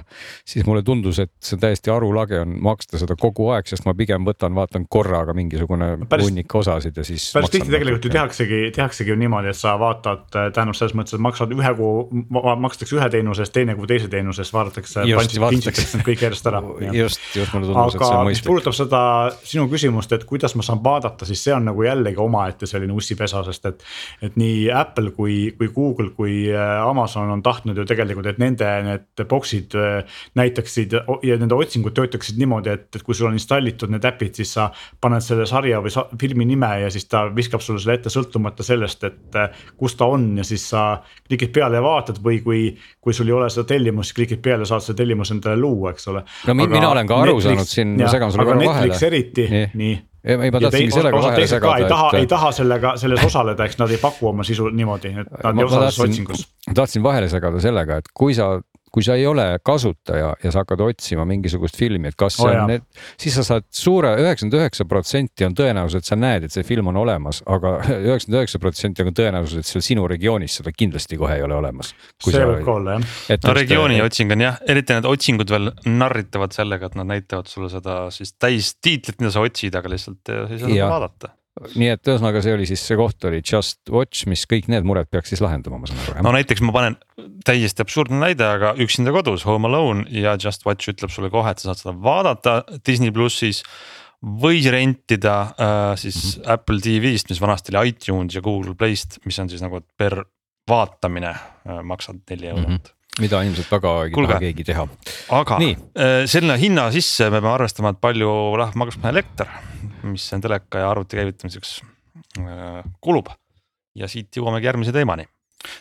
[0.46, 4.26] siis mulle tundus, et see täiesti arulage on maksta seda kogu aeg, sest ma pigem
[4.26, 7.28] võtan, vaatan korraga mingisugune hunnik osasid ja siis.
[7.34, 11.24] päris tihti tegelikult ju tehaksegi, tehaksegi ju niimoodi, et sa vaatad, tähendab selles mõttes, et
[11.26, 12.06] maksad ühe kuu,
[12.66, 15.02] makstakse ühe teenuse eest, teine kuu teise teenuse eest, vaadatakse.
[16.06, 16.62] kõik järjest ära.
[17.02, 18.38] just, just mulle tundus, et see on mõistlik.
[18.38, 19.02] mis puudutab seda
[19.42, 23.42] sinu küsimust, et kuidas ma saan vaadata, siis see on nagu jällegi omaette selline ussipesa,
[23.50, 23.84] sest et,
[24.30, 28.68] et nii Apple kui, kui Google kui äh, Amazon on tahtnud ju tegelikult, et nende
[28.86, 33.92] need box'id äh, näitaksid ja nende otsingud töötaksid niimoodi, et, et kui sul on installitud
[33.92, 34.68] need äpid, siis sa
[35.02, 38.66] paned selle sarja või sa, filmi nime ja siis ta viskab sulle selle ette, sõltumata
[38.66, 40.86] sellest, et äh, kus ta on ja siis sa
[41.28, 42.66] klikid peale ja vaatad või kui,
[43.00, 46.26] kui sul ei ole seda tellimust, klikid peale, saad selle tellimuse endale luua, eks ole.
[46.46, 49.00] no aga mina olen ka aru Netflix, saanud siin, ma segan sulle korra vahele.
[49.06, 51.76] Eriti, nii ei, ma tahtsingi sellega vahele segada.
[51.82, 55.12] ei taha et..., ei taha sellega, selles osaleda, eks nad ei paku oma sisu niimoodi,
[55.22, 56.46] et nad ma, ei osale selles otsingus.
[56.74, 58.56] tahtsin vahele segada sellega, et kui sa
[58.96, 62.62] kui sa ei ole kasutaja ja sa hakkad otsima mingisugust filmi, et kas see oh,
[62.62, 62.86] on need,
[63.20, 66.88] siis sa saad suure üheksakümmend üheksa protsenti on tõenäosus, et sa näed, et see film
[66.88, 71.20] on olemas aga, aga üheksakümmend üheksa protsenti on tõenäosus, et seal sinu regioonis seda kindlasti
[71.20, 71.92] kohe ei ole olemas.
[72.24, 73.40] see võib ka olla jah.
[73.44, 74.08] no regiooni et...
[74.08, 78.32] otsing on jah, eriti need otsingud veel narritavad sellega, et nad näitavad sulle seda siis
[78.40, 82.66] täistiitlit, mida sa otsid, aga lihtsalt ei saa seda vaadata nii et ühesõnaga, see oli
[82.68, 86.02] siis see koht oli Just Watch, mis kõik need mured peaks siis lahendama, ma saan
[86.04, 86.24] aru.
[86.26, 86.98] no näiteks ma panen
[87.46, 91.62] täiesti absurdne näide, aga üksinda kodus, Home Alone ja Just Watch ütleb sulle kohe, et
[91.62, 93.62] sa saad seda vaadata Disney plussis.
[94.16, 96.52] või rentida äh, siis mm -hmm.
[96.52, 100.24] Apple TV-st, mis vanasti oli iTunes ja Google Playst, mis on siis nagu per
[100.68, 102.76] vaatamine äh, maksad neli eurot mm.
[102.76, 104.88] -hmm mida ilmselt väga ei taha keegi teha.
[105.30, 105.76] aga Nii.
[105.96, 109.48] Äh, selle hinna sisse me peame arvestama, et palju läheb maksma elekter,
[110.10, 111.78] mis on teleka ja arvuti käivitamiseks
[112.40, 113.32] äh, kulub.
[113.96, 115.24] ja siit jõuamegi järgmise teemani.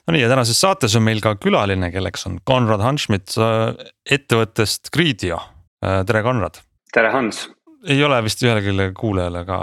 [0.07, 3.75] Nonii ja tänases saates on meil ka külaline, kelleks on Konrad Hanschmidt äh,
[4.17, 5.41] ettevõttest Gridio.
[5.81, 6.63] tere, Konrad.
[6.93, 7.45] tere, Hans
[7.85, 9.57] ei ole vist ühelegi kuulajale ka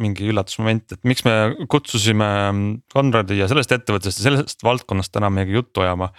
[0.00, 1.34] mingi üllatusmoment, et miks me
[1.68, 2.28] kutsusime
[2.92, 6.10] Konradi ja sellest ettevõttest ja sellest valdkonnast täna meiega juttu ajama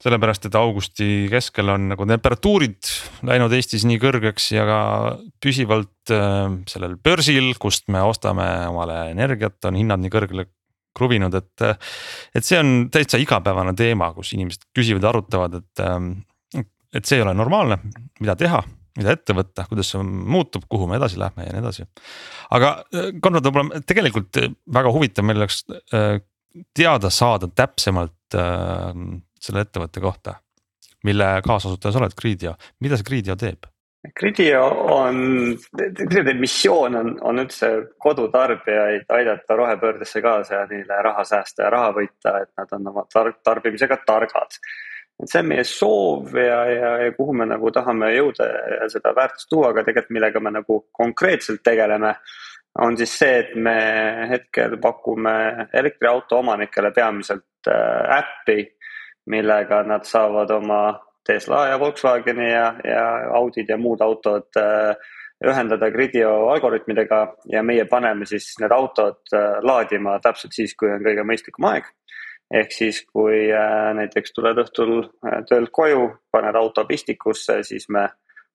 [0.00, 2.88] sellepärast, et augusti keskel on nagu temperatuurid
[3.28, 4.80] läinud Eestis nii kõrgeks ja ka
[5.42, 10.48] püsivalt äh, sellel börsil, kust me ostame omale energiat, on hinnad nii kõrgele
[10.96, 11.62] kruvinud, et.
[12.34, 16.64] et see on täitsa igapäevane teema, kus inimesed küsivad ja arutavad, et, äh,
[16.96, 17.78] et see ei ole normaalne,
[18.20, 18.64] mida teha
[18.98, 21.86] mida ette võtta, kuidas see muutub, kuhu me edasi lähme ja nii edasi.
[22.56, 25.62] aga äh, Konrad, võib-olla tegelikult väga huvitav meil oleks
[26.74, 28.34] teada saada täpsemalt
[29.40, 30.36] selle ettevõtte kohta,
[31.08, 33.68] mille kaasasutaja sa oled, Gridio, mida see Gridio teeb?
[34.16, 35.56] Gridio on,
[36.10, 37.68] Gridio missioon on, on üldse
[38.00, 43.04] kodutarbijaid aidata rohepöördesse kaasa ja neile raha säästa ja raha võita, et nad on oma
[43.12, 44.56] tar tarbimisega targad.
[45.20, 48.46] et see on meie soov ja, ja, ja kuhu me nagu tahame jõuda
[48.80, 52.14] ja seda väärtust tuua, aga tegelikult millega me nagu konkreetselt tegeleme,
[52.80, 53.76] on siis see, et me
[54.30, 58.62] hetkel pakume elektriauto omanikele peamiselt äh, äppi
[59.26, 60.82] millega nad saavad oma
[61.26, 63.06] Tesla ja Volkswageni ja, ja
[63.36, 64.96] Audid ja muud autod äh,
[65.44, 67.20] ühendada Gridio algoritmidega
[67.52, 71.84] ja meie paneme siis need autod äh, laadima täpselt siis, kui on kõige mõistlikum aeg.
[72.50, 74.96] ehk siis, kui äh, näiteks tuled õhtul
[75.48, 78.08] töölt koju, paned auto pistikusse, siis me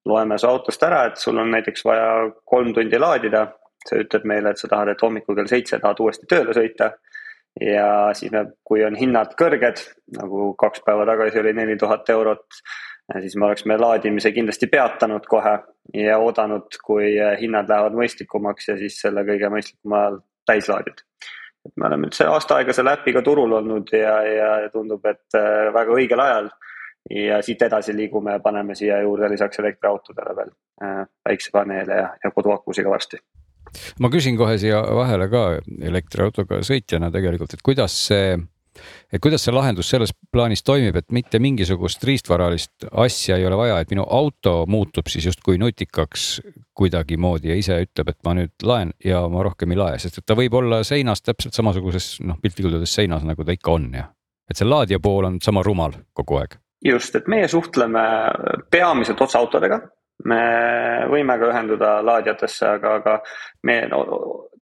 [0.05, 2.09] loeme su autost ära, et sul on näiteks vaja
[2.45, 3.47] kolm tundi laadida.
[3.85, 6.87] see ütleb meile, et sa tahad, et hommikul kell seitse tahad uuesti tööle sõita
[7.61, 9.81] ja siis me, kui on hinnad kõrged,
[10.17, 12.59] nagu kaks päeva tagasi oli neli tuhat eurot,
[13.21, 15.57] siis me oleks me laadimise kindlasti peatanud kohe
[15.93, 21.01] ja oodanud, kui hinnad lähevad mõistlikumaks ja siis selle kõige mõistlikumal ajal täis laadida.
[21.65, 25.37] et me oleme nüüd see aasta aega selle äpiga turul olnud ja, ja tundub, et
[25.37, 26.49] äh, väga õigel ajal.
[27.09, 30.53] ja siit edasi liigume ja paneme siia juurde lisaks elektriautodele veel
[31.23, 33.19] päiksepaneele ja, ja koduakusid ka varsti
[33.99, 35.45] ma küsin kohe siia vahele ka
[35.91, 38.35] elektriautoga sõitjana tegelikult, et kuidas see
[39.13, 43.77] et kuidas see lahendus selles plaanis toimib, et mitte mingisugust riistvaralist asja ei ole vaja,
[43.79, 46.25] et minu auto muutub siis justkui nutikaks
[46.75, 50.27] kuidagimoodi ja ise ütleb, et ma nüüd laen ja ma rohkem ei lae, sest et
[50.27, 54.09] ta võib olla seinas täpselt samasuguses noh, piltlikult öeldes seinas, nagu ta ikka on ja
[54.49, 56.59] et see laadija pool on sama rumal kogu aeg.
[56.85, 58.03] just, et meie suhtleme
[58.71, 59.79] peamiselt otse autodega,
[60.23, 60.41] me
[61.11, 63.15] võime ka ühenduda laadijatesse, aga, aga
[63.67, 64.03] me no,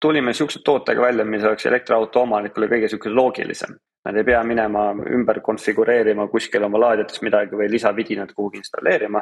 [0.01, 3.75] tulime sihukese tootega välja, mis oleks elektriauto omanikule kõige sihukese loogilisem.
[4.05, 9.21] Nad ei pea minema ümber konfigureerima kuskil oma laadijates midagi või lisavidinat kuhugi installeerima.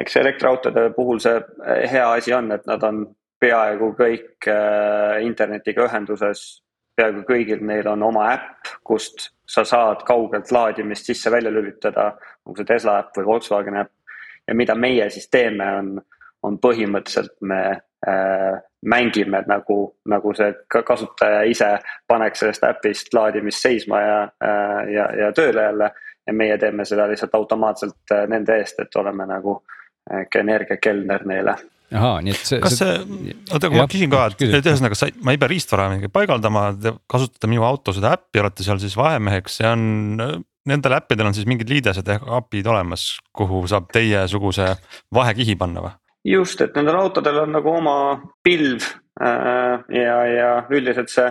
[0.00, 1.40] eks elektriautode puhul see
[1.90, 3.04] hea asi on, et nad on
[3.40, 6.62] peaaegu kõik äh, internetiga ühenduses,
[6.96, 12.12] peaaegu kõigil neil on oma äpp, kust sa saad kaugelt laadimist sisse-välja lülitada,
[12.46, 13.94] on see Tesla äpp või Volkswageni äpp.
[14.48, 15.94] Ja mida meie siis teeme, on,
[16.42, 17.62] on põhimõtteliselt me
[18.08, 21.74] äh, mängime nagu, nagu see kasutaja ise
[22.08, 25.90] paneks sellest äpist laadimist seisma ja äh,, ja, ja tööle jälle.
[26.26, 29.62] ja meie teeme seda lihtsalt automaatselt äh, nende eest, et oleme nagu
[30.12, 31.56] äh, energiakelner neile
[31.96, 32.60] ahaa, nii et see.
[32.62, 32.92] kas see,
[33.50, 36.68] oota, aga ma küsin ka, et, et ühesõnaga sa, ma ei pea riistvara mingi paigaldama,
[36.78, 40.46] te kasutate minu auto seda äppi, olete seal siis vahemeheks, see on.
[40.68, 44.74] Nendel äppidel on siis mingid liidesed ehk API-d olemas, kuhu saab teiesuguse
[45.14, 45.96] vahekihi panna või?
[46.24, 47.96] just, et nendel autodel on nagu oma
[48.44, 48.84] pilv
[49.22, 51.30] äh, ja, ja üldiselt see,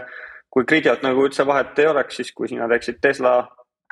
[0.50, 3.36] kui Gridiot nagu üldse vahet ei oleks, siis kui sina teeksid Tesla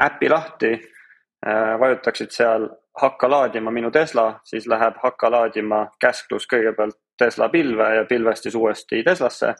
[0.02, 6.97] äpi lahti äh,, vajutaksid seal hakka laadima minu Tesla, siis läheb hakka laadima käsklus kõigepealt
[7.17, 9.54] Tesla pilve ja pilvest siis uuesti Teslasse.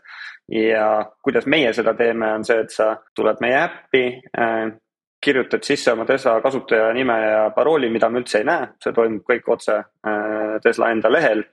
[0.52, 4.04] ja kuidas meie seda teeme, on see, et sa tuled meie äppi
[4.40, 4.74] äh,,
[5.21, 9.25] kirjutad sisse oma Tesla kasutaja nime ja parooli, mida me üldse ei näe, see toimub
[9.27, 11.43] kõik otse äh, Tesla enda lehel.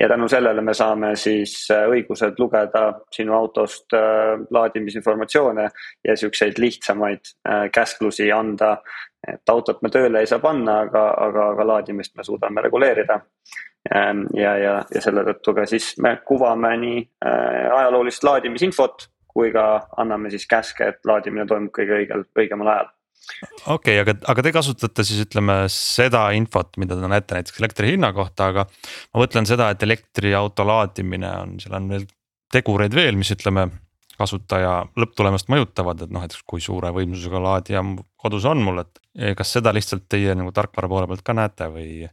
[0.00, 2.82] ja tänu sellele me saame siis äh, õigused lugeda
[3.14, 5.68] sinu autost äh, laadimisinformatsioone
[6.04, 7.32] ja siukseid lihtsamaid
[7.72, 8.76] käsklusi anda.
[9.28, 13.20] et autot me tööle ei saa panna, aga, aga, aga laadimist me suudame reguleerida
[13.94, 19.88] ähm, ja, ja, ja selle tõttu ka siis me kuvame nii ajaloolist laadimisinfot kui ka
[19.96, 22.88] anname siis käske, et laadimine toimub kõige õigel, õigemal ajal
[23.66, 27.92] okei okay,, aga, aga te kasutate siis ütleme seda infot, mida te näete näiteks elektri
[27.94, 32.08] hinna kohta, aga ma mõtlen seda, et elektriauto laadimine on, seal on veel
[32.52, 33.68] tegureid veel, mis ütleme
[34.18, 37.84] kasutaja lõpptulemust mõjutavad, et noh, et kui suure võimsusega laadija
[38.18, 41.68] kodus on mul, et eh, kas seda lihtsalt teie nagu tarkvara poole pealt ka näete
[41.74, 42.08] või.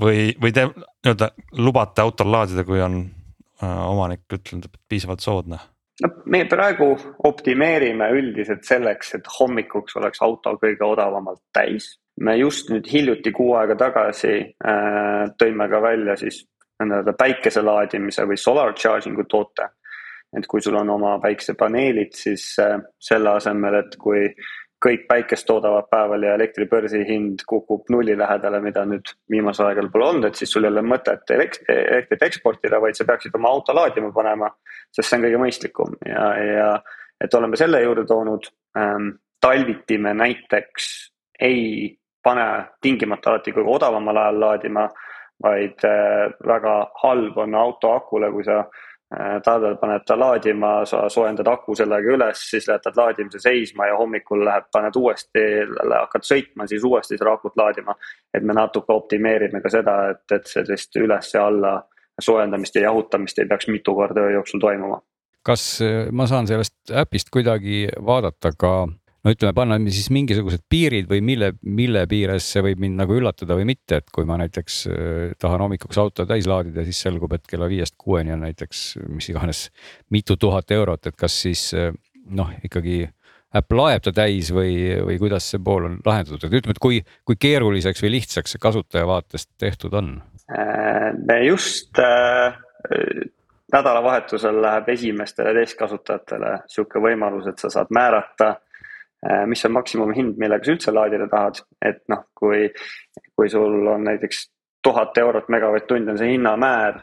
[0.00, 5.60] või, või te nii-öelda lubate autol laadida, kui on äh, omanik ütlenud, et piisavalt soodne
[6.02, 6.90] no me praegu
[7.28, 11.96] optimeerime üldiselt selleks, et hommikuks oleks auto kõige odavamalt täis.
[12.20, 16.42] me just nüüd hiljuti kuu aega tagasi äh, tõime ka välja siis
[16.82, 19.68] nii-öelda päikese laadimise või solar charging'u toote.
[20.36, 24.26] et kui sul on oma päiksepaneelid, siis äh, selle asemel, et kui
[24.84, 30.06] kõik päikest toodavad päeval ja elektri börsihind kukub nulli lähedale, mida nüüd viimasel aegal pole
[30.06, 34.12] olnud, et siis sul ei ole mõtet elektrit eksportida, vaid sa peaksid oma auto laadima
[34.14, 34.50] panema.
[34.92, 36.70] sest see on kõige mõistlikum ja, ja
[37.20, 39.16] et oleme selle juurde toonud ähm,.
[39.40, 40.86] talviti me näiteks
[41.40, 42.46] ei pane
[42.82, 44.88] tingimata alati kõige odavamal ajal laadima,
[45.42, 48.64] vaid äh, väga halb on auto akule, kui sa
[49.44, 54.44] talvel paned ta laadima, sa soojendad aku sellega üles, siis jätad laadimise seisma ja hommikul
[54.44, 55.44] läheb, paned uuesti,
[55.92, 57.94] hakkad sõitma, siis uuesti seda akut laadima.
[58.34, 61.78] et me natuke optimeerime ka seda, et, et sellist üles ja alla
[62.20, 65.00] soojendamist ja jahutamist ei peaks mitu korda öö jooksul toimuma.
[65.42, 68.88] kas äh, ma saan sellest äpist kuidagi vaadata ka
[69.24, 73.56] no ütleme, panna siis mingisugused piirid või mille, mille piires see võib mind nagu üllatada
[73.58, 77.46] või mitte, et kui ma näiteks äh, tahan hommikuks auto täis laadida, siis selgub, et
[77.50, 79.68] kella viiest kuueni on näiteks mis iganes
[80.14, 81.92] mitu tuhat eurot, et kas siis äh,
[82.30, 83.06] noh, ikkagi
[83.58, 84.76] äpp laeb ta täis või,
[85.08, 88.62] või kuidas see pool on lahendatud, et ütleme, et kui, kui keeruliseks või lihtsaks see
[88.62, 90.18] kasutaja vaatest tehtud on?
[90.52, 91.98] Äh, me just
[93.72, 98.54] nädalavahetusel läheb esimestele testkasutajatele sihuke võimalus, et sa saad määrata
[99.50, 102.68] mis on maksimumhind, millega sa üldse laadida tahad, et noh, kui,
[103.34, 104.44] kui sul on näiteks
[104.82, 107.00] tuhat eurot megavatt-tund on see hinnamäär,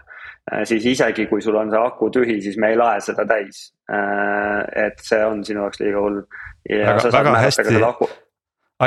[0.52, 3.68] äh, siis isegi kui sul on see aku tühi, siis me ei lae seda täis.
[3.92, 6.24] Äh, et see on sinu jaoks liiga hull.
[6.70, 8.10] väga, väga hästi aku...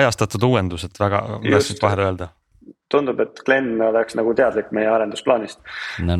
[0.00, 2.32] ajastatud uuendus, et väga, ma tahtsin vahele öelda.
[2.90, 5.60] tundub, et Glen oleks nagu teadlik meie arendusplaanist
[6.08, 6.16] no,.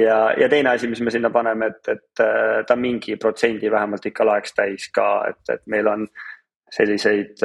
[0.00, 2.24] Ja, ja teine asi, mis me sinna paneme, et, et
[2.66, 6.06] ta mingi protsendi vähemalt ikka laeks täis ka, et, et meil on
[6.74, 7.42] selliseid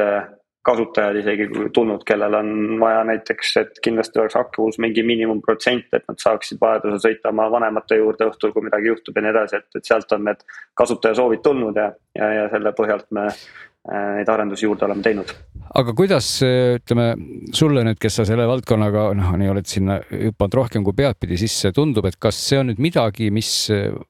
[0.63, 6.21] kasutajaid isegi tulnud, kellel on vaja näiteks, et kindlasti oleks akus mingi miinimumprotsent, et nad
[6.21, 9.91] saaksid vajadusel sõita oma vanemate juurde õhtul, kui midagi juhtub ja nii edasi, et, et
[9.91, 10.45] sealt on need
[10.79, 15.31] kasutaja soovid tulnud ja, ja, ja selle põhjalt me Äh, neid arendusi juurde oleme teinud.
[15.75, 17.07] aga kuidas ütleme
[17.55, 21.73] sulle nüüd, kes sa selle valdkonnaga noh, nii oled sinna hüpanud rohkem kui peadpidi sisse,
[21.75, 23.49] tundub, et kas see on nüüd midagi, mis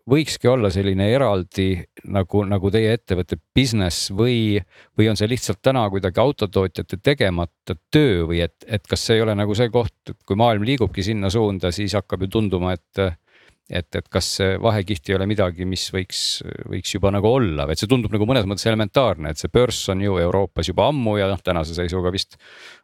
[0.09, 1.71] võikski olla selline eraldi
[2.13, 4.59] nagu, nagu teie ettevõtte business või,
[4.99, 9.25] või on see lihtsalt täna kuidagi autotootjate tegemata töö või et, et kas see ei
[9.25, 13.22] ole nagu see koht, et kui maailm liigubki sinna suunda, siis hakkab ju tunduma, et
[13.69, 14.29] et, et kas
[14.61, 16.21] vahekiht ei ole midagi, mis võiks,
[16.69, 20.03] võiks juba nagu olla, et see tundub nagu mõnes mõttes elementaarne, et see börs on
[20.03, 22.37] ju Euroopas juba ammu ja noh, tänase seisuga vist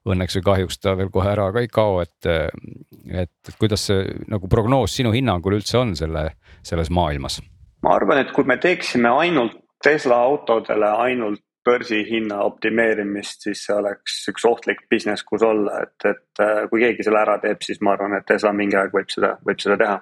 [0.08, 2.18] õnneks või kahjuks ta veel kohe ära ka ei kao, et.
[2.26, 6.30] et, et kuidas see nagu prognoos sinu hinnangul üldse on selle,
[6.64, 7.40] selles maailmas?
[7.84, 14.16] ma arvan, et kui me teeksime ainult Tesla autodele ainult börsihinna optimeerimist, siis see oleks
[14.32, 17.94] üks ohtlik business, kus olla, et, et äh, kui keegi selle ära teeb, siis ma
[17.96, 19.98] arvan, et Tesla mingi aeg võib seda, võib seda teha.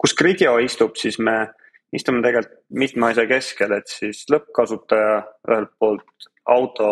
[0.00, 1.36] Kus Gridio istub, siis me
[1.92, 5.16] istume tegelikult mitme asja keskel, et siis lõppkasutaja
[5.50, 6.90] ühelt poolt auto,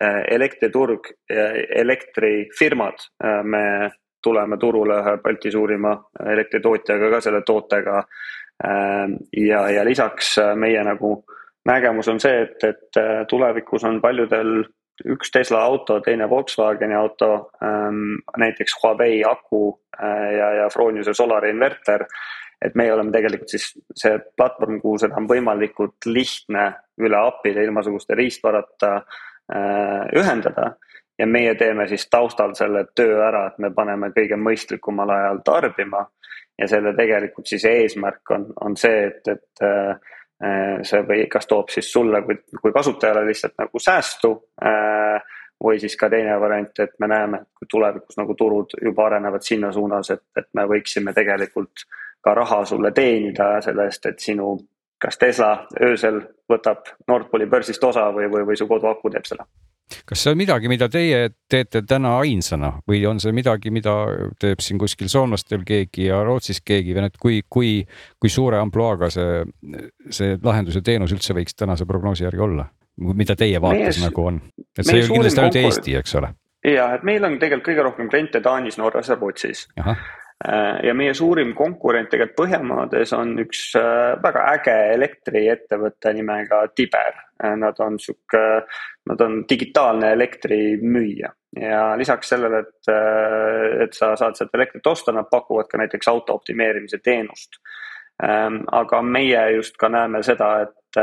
[0.00, 3.64] äh, elektriturg, elektrifirmad, äh, me
[4.22, 5.94] tuleme turule ühe Balti suurima
[6.32, 8.04] elektritootjaga ka selle tootega.
[9.32, 11.22] ja, ja lisaks meie nagu
[11.64, 12.98] nägemus on see, et, et
[13.28, 14.50] tulevikus on paljudel
[15.04, 21.50] üks Tesla auto, teine Volkswageni auto ähm,, näiteks Huawei aku äh, ja, ja Froniuse Solari
[21.50, 22.06] inverter.
[22.60, 26.66] et meie oleme tegelikult siis see platvorm, kuhu seda on võimalikult lihtne
[27.00, 30.74] üle API-de ilmasuguste riistvarata äh, ühendada.
[31.18, 36.06] ja meie teeme siis taustal selle töö ära, et me paneme kõige mõistlikumal ajal tarbima.
[36.58, 39.96] ja selle tegelikult siis eesmärk on, on see, et, et äh,
[40.86, 44.32] see või kas toob siis sulle kui, kui kasutajale lihtsalt nagu säästu.
[44.64, 49.06] Äh, või siis ka teine variant, et me näeme, et kui tulevikus nagu turud juba
[49.10, 51.84] arenevad sinna suunas, et, et me võiksime tegelikult
[52.24, 54.54] ka raha sulle teenida selle eest, et sinu
[55.00, 55.50] kas Tesla
[55.80, 59.46] öösel võtab Nord Pooli börsist osa või, või, või su koduaku teeb seda
[60.06, 63.94] kas see on midagi, mida teie teete täna ainsana või on see midagi, mida
[64.40, 67.72] teeb siin kuskil soomlastel keegi ja Rootsis keegi või noh, et kui, kui,
[68.20, 69.42] kui suure ampluaaga see,
[70.10, 72.68] see lahendus ja teenus üldse võiks tänase prognoosi järgi olla?
[73.00, 74.40] mida teie vaates meie, nagu on,
[74.76, 76.32] et see ei ole kindlasti ainult Eesti, eks ole.
[76.68, 79.68] ja, et meil on tegelikult kõige rohkem kliente Taanis, Norras ja Rootsis.
[80.40, 87.18] Äh, ja meie suurim konkurent tegelikult Põhjamaades on üks äh, väga äge elektriettevõte nimega Tiber.
[87.44, 88.66] Äh, nad on sihuke,
[89.06, 92.90] nad on digitaalne elektrimüüja ja lisaks sellele, et,
[93.82, 97.58] et sa saad sealt elektrit osta, nad pakuvad ka näiteks auto optimeerimise teenust.
[98.22, 101.00] Ähm, aga meie just ka näeme seda, et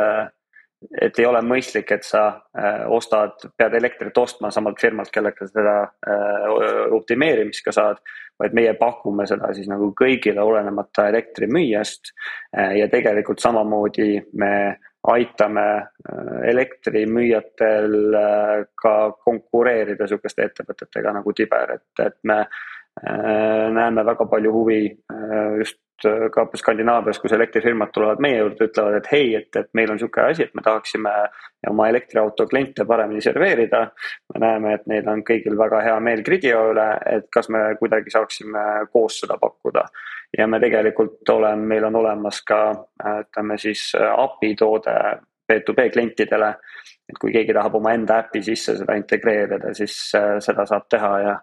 [1.01, 2.23] et ei ole mõistlik, et sa
[2.53, 6.49] äh, ostad, pead elektrit ostma samalt firmalt, kellega seda äh,
[6.93, 8.01] optimeerimist ka saad.
[8.37, 12.11] vaid meie pakume seda siis nagu kõigile, olenemata elektrimüüjast
[12.53, 12.75] äh,.
[12.77, 14.51] ja tegelikult samamoodi me
[15.07, 24.05] aitame äh, elektrimüüjatel äh, ka konkureerida sihukeste ettevõtetega nagu Tiber, et, et me äh, näeme
[24.05, 24.81] väga palju huvi
[25.59, 25.79] just
[26.33, 30.21] ka Skandinaavias, kus elektrifirmad tulevad meie juurde, ütlevad, et hei, et, et meil on sihuke
[30.21, 31.13] asi, et me tahaksime
[31.69, 33.87] oma elektriauto kliente paremini serveerida.
[34.33, 38.13] me näeme, et neil on kõigil väga hea meel Gridio üle, et kas me kuidagi
[38.13, 39.87] saaksime koos seda pakkuda.
[40.37, 42.59] ja me tegelikult oleme, meil on olemas ka
[43.21, 44.93] ütleme siis API toode
[45.53, 46.55] B2B klientidele.
[47.09, 51.35] et kui keegi tahab omaenda äpi sisse seda integreerida, siis äh, seda saab teha ja,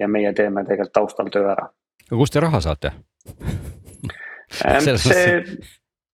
[0.00, 1.70] ja meie teeme tegelikult taustal töö ära.
[2.10, 2.92] aga kust te raha saate
[4.50, 5.58] see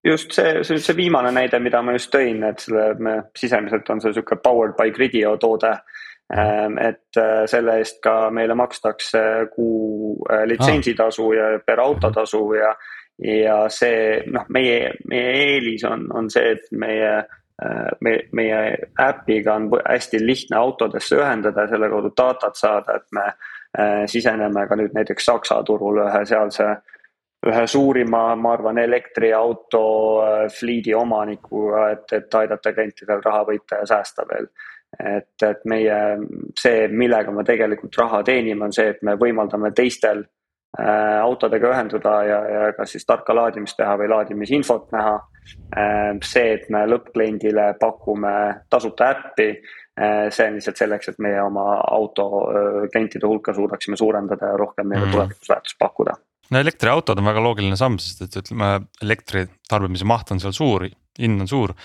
[0.05, 4.01] just see, see, see viimane näide, mida ma just tõin, et selle me sisemiselt on
[4.03, 5.77] see sihuke powered by Gridio toode.
[6.33, 9.21] Ähm, et äh, selle eest ka meile makstakse
[9.53, 12.71] kuu äh, litsentsitasu ja per autotasu ja,
[13.21, 18.62] ja see noh, meie, meie eelis on, on see, et meie äh, me, meie
[19.03, 23.29] äpiga on hästi lihtne autodesse ühendada ja selle kaudu datat saada, et me
[24.09, 26.81] siseneme ka nüüd näiteks Saksa turul ühe sealse äh,
[27.46, 29.87] ühe suurima, ma arvan, elektriauto
[30.22, 34.46] äh, fliidi omanikuga, et, et aidata klientidel raha võita ja säästa veel.
[34.92, 35.98] et, et meie
[36.59, 42.16] see, millega me tegelikult raha teenime, on see, et me võimaldame teistel äh, autodega ühenduda
[42.28, 46.11] ja, ja kas siis tarka laadimist teha või laadimisinfot näha äh,.
[46.22, 48.35] see, et me lõppkliendile pakume
[48.70, 53.96] tasuta äppi äh,, see on lihtsalt selleks, et meie oma auto äh, klientide hulka suudaksime
[53.96, 55.16] suurendada ja rohkem neile mm.
[55.16, 56.20] tulevikus väärtust pakkuda
[56.53, 60.87] no elektriautod on väga loogiline samm, sest et ütleme, elektri tarbimise maht on seal suur,
[61.21, 61.77] hind on suur.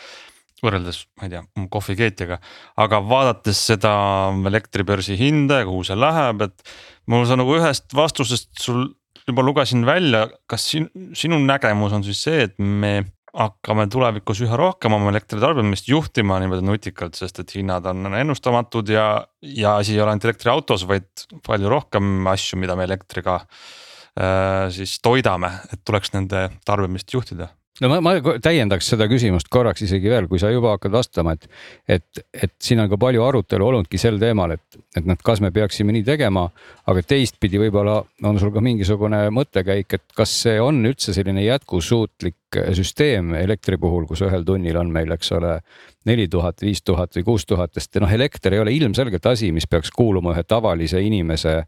[0.58, 2.40] võrreldes, ma ei tea, kohvikeetjaga,
[2.82, 3.92] aga vaadates seda
[4.50, 6.72] elektribörsi hinda ja kuhu see läheb, et.
[7.06, 8.88] mul sa nagu ühest vastusest sul
[9.28, 13.04] juba lugesin välja, kas sin, sinu nägemus on siis see, et me
[13.38, 19.08] hakkame tulevikus üha rohkem oma elektritarbimist juhtima niimoodi nutikalt, sest et hinnad on ennustamatud ja,
[19.42, 23.44] ja asi ei ole ainult elektriautos, vaid palju rohkem asju, mida me elektriga
[24.74, 27.50] siis toidame, et tuleks nende tarbimist juhtida.
[27.82, 31.46] no ma, ma täiendaks seda küsimust korraks isegi veel, kui sa juba hakkad vastama, et,
[31.98, 35.52] et, et siin on ka palju arutelu olnudki sel teemal, et, et noh, kas me
[35.54, 36.48] peaksime nii tegema,
[36.90, 42.58] aga teistpidi võib-olla on sul ka mingisugune mõttekäik, et kas see on üldse selline jätkusuutlik
[42.74, 45.60] süsteem elektri puhul, kus ühel tunnil on meil, eks ole,
[46.08, 49.68] neli tuhat, viis tuhat või kuus tuhat, sest noh, elekter ei ole ilmselgelt asi, mis
[49.70, 51.60] peaks kuuluma ühe tavalise inimese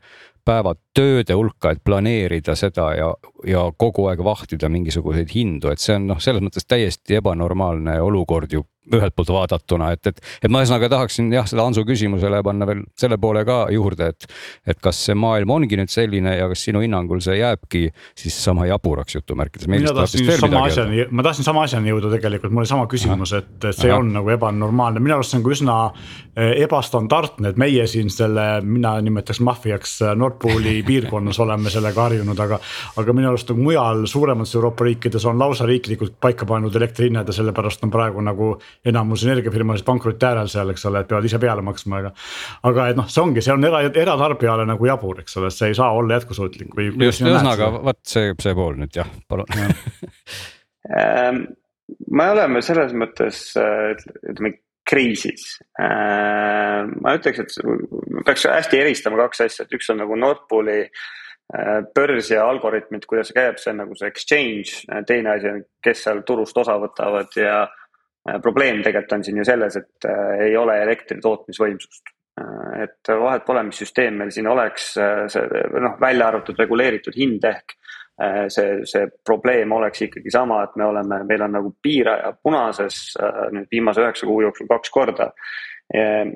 [0.49, 3.09] päevatööde hulka, et planeerida seda ja,
[3.47, 8.53] ja kogu aeg vahtida mingisuguseid hindu, et see on noh, selles mõttes täiesti ebanormaalne olukord
[8.53, 12.67] ju ühelt poolt vaadatuna, et, et, et ma ühesõnaga tahaksin jah, seda Hansu küsimusele panna
[12.69, 14.27] veel selle poole ka juurde, et.
[14.69, 17.84] et kas see maailm ongi nüüd selline ja kas sinu hinnangul see jääbki
[18.17, 19.67] siis sama jaburaks jutumärkides.
[19.69, 23.69] mina tahtsin sama asjani, ma tahtsin sama asjani jõuda tegelikult, mul oli sama küsimus, et,
[23.69, 23.99] see Aha.
[23.99, 28.47] on nagu ebanormaalne, minu arust see on ka üsna eh, ebastandardne, et meie siin selle,
[28.65, 32.61] mina nimetaks maffiaks eh, Nord Pooli piirkonnas oleme sellega harjunud, aga.
[32.97, 37.27] aga minu arust nagu mujal suuremates Euroopa riikides on lausa riiklikult paika pandud elektri hinnad
[37.27, 38.55] ja sellepärast on praegu nagu
[38.86, 42.13] enamus energiafirmasid pankroti äärel seal, eks ole, et peavad ise peale maksma, aga.
[42.70, 45.78] aga et noh, see ongi, see on era, eratarbijale nagu jabur, eks ole, see ei
[45.78, 46.89] saa olla jätkusuutlik või.
[47.09, 49.51] just, ühesõnaga vot see, see pool nüüd jah, palun
[50.97, 51.43] ähm,
[52.07, 54.57] me oleme selles mõttes ütleme
[54.89, 55.59] kriisis.
[55.78, 60.80] Ähm, ma ütleks, et peaks hästi eristama kaks asja, et üks on nagu Nord Pooli
[60.82, 65.61] äh, börs ja algoritmid, kuidas see käib, see on nagu see exchange, teine asi on,
[65.86, 67.88] kes seal turust osa võtavad ja Äh,
[68.43, 72.13] probleem tegelikult on siin ju selles, et äh, ei ole elektri tootmisvõimsust.
[72.41, 74.91] Äh, et vahet pole, mis süsteem meil siin oleks,
[75.34, 77.78] see noh, välja arvatud reguleeritud hind ehk
[78.51, 83.13] see, see probleem oleks ikkagi sama, et me oleme, meil on nagu piiraja punases
[83.55, 85.30] nüüd viimase üheksa kuu jooksul kaks korda.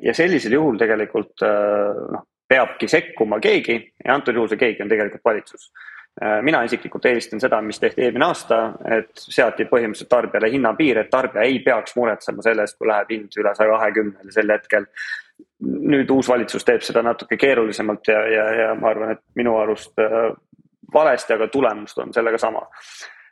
[0.02, 5.28] ja sellisel juhul tegelikult noh, peabki sekkuma keegi ja antud juhul see keegi on tegelikult
[5.28, 5.93] valitsus Äh,
[6.42, 8.60] mina isiklikult eelistan seda, mis tehti eelmine aasta,
[8.98, 13.38] et seati põhimõtteliselt tarbijale hinnapiir, et tarbija ei peaks muretsema selle eest, kui läheb hind
[13.42, 14.86] üle saja kahekümnele sel hetkel.
[15.64, 19.98] nüüd uus valitsus teeb seda natuke keerulisemalt ja, ja, ja ma arvan, et minu arust
[20.00, 20.30] äh,
[20.94, 22.62] valesti, aga tulemus on sellega sama.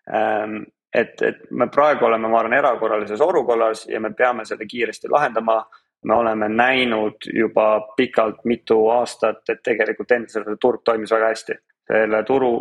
[0.10, 0.64] Ähm,
[0.94, 5.62] et, et me praegu oleme, ma arvan, erakorralises olukorras ja me peame selle kiiresti lahendama
[6.06, 12.24] me oleme näinud juba pikalt mitu aastat, et tegelikult endiselt turg toimis väga hästi selle
[12.24, 12.52] turu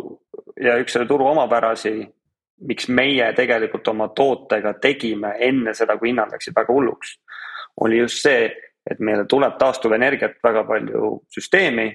[0.61, 1.93] ja üks selle turu omapärasi,
[2.67, 7.15] miks meie tegelikult oma tootega tegime enne seda, kui hinnad läksid väga hulluks,
[7.81, 8.49] oli just see,
[8.89, 11.91] et meile tuleb taastuvenergiat väga palju süsteemi.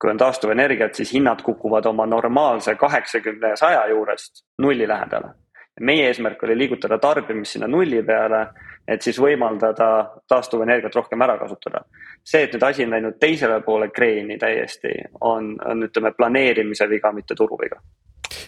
[0.00, 5.34] kui on taastuvenergiat, siis hinnad kukuvad oma normaalse kaheksakümne ja saja juurest nulli lähedale.
[5.80, 8.46] Meie eesmärk oli liigutada tarbimist sinna nulli peale
[8.90, 9.88] et siis võimaldada
[10.28, 11.84] taastuvenergiat rohkem ära kasutada.
[12.24, 17.12] see, et nüüd asi on läinud teisele poole kreeni täiesti, on, on ütleme planeerimise viga,
[17.12, 17.80] mitte turuviga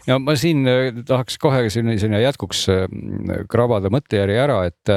[0.07, 2.87] ja ma siin äh, tahaks kohe selline jätkuks äh,
[3.51, 4.95] krabada mõttejärje ära, et,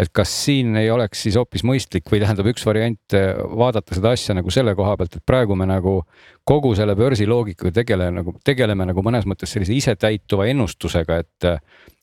[0.00, 4.14] et kas siin ei oleks siis hoopis mõistlik või tähendab üks variant äh, vaadata seda
[4.16, 6.00] asja nagu selle koha pealt, et praegu me nagu
[6.48, 11.50] kogu selle börsiloogikaga tegeleme nagu, tegeleme nagu mõnes mõttes sellise isetäituva ennustusega, et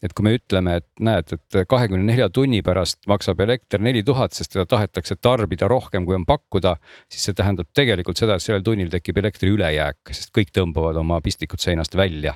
[0.04, 4.36] et kui me ütleme, et näed, et kahekümne nelja tunni pärast maksab elekter neli tuhat,
[4.38, 6.76] sest teda tahetakse tarbida rohkem, kui on pakkuda,
[7.10, 11.18] siis see tähendab tegelikult seda, et sellel tunnil tekib elektri ülejääk, sest kõik tõmbavad oma
[11.26, 12.36] pistikud seinast välja.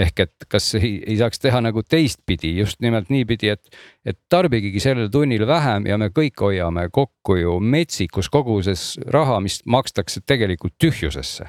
[0.00, 4.80] ehk et kas ei, ei saaks teha nagu teistpidi, just nimelt niipidi, et, et tarbigegi
[4.90, 10.76] sellel tunnil vähem ja me kõik hoiame kokku ju metsikus koguses raha, mis makstakse tegelikult
[10.82, 11.48] tühjusesse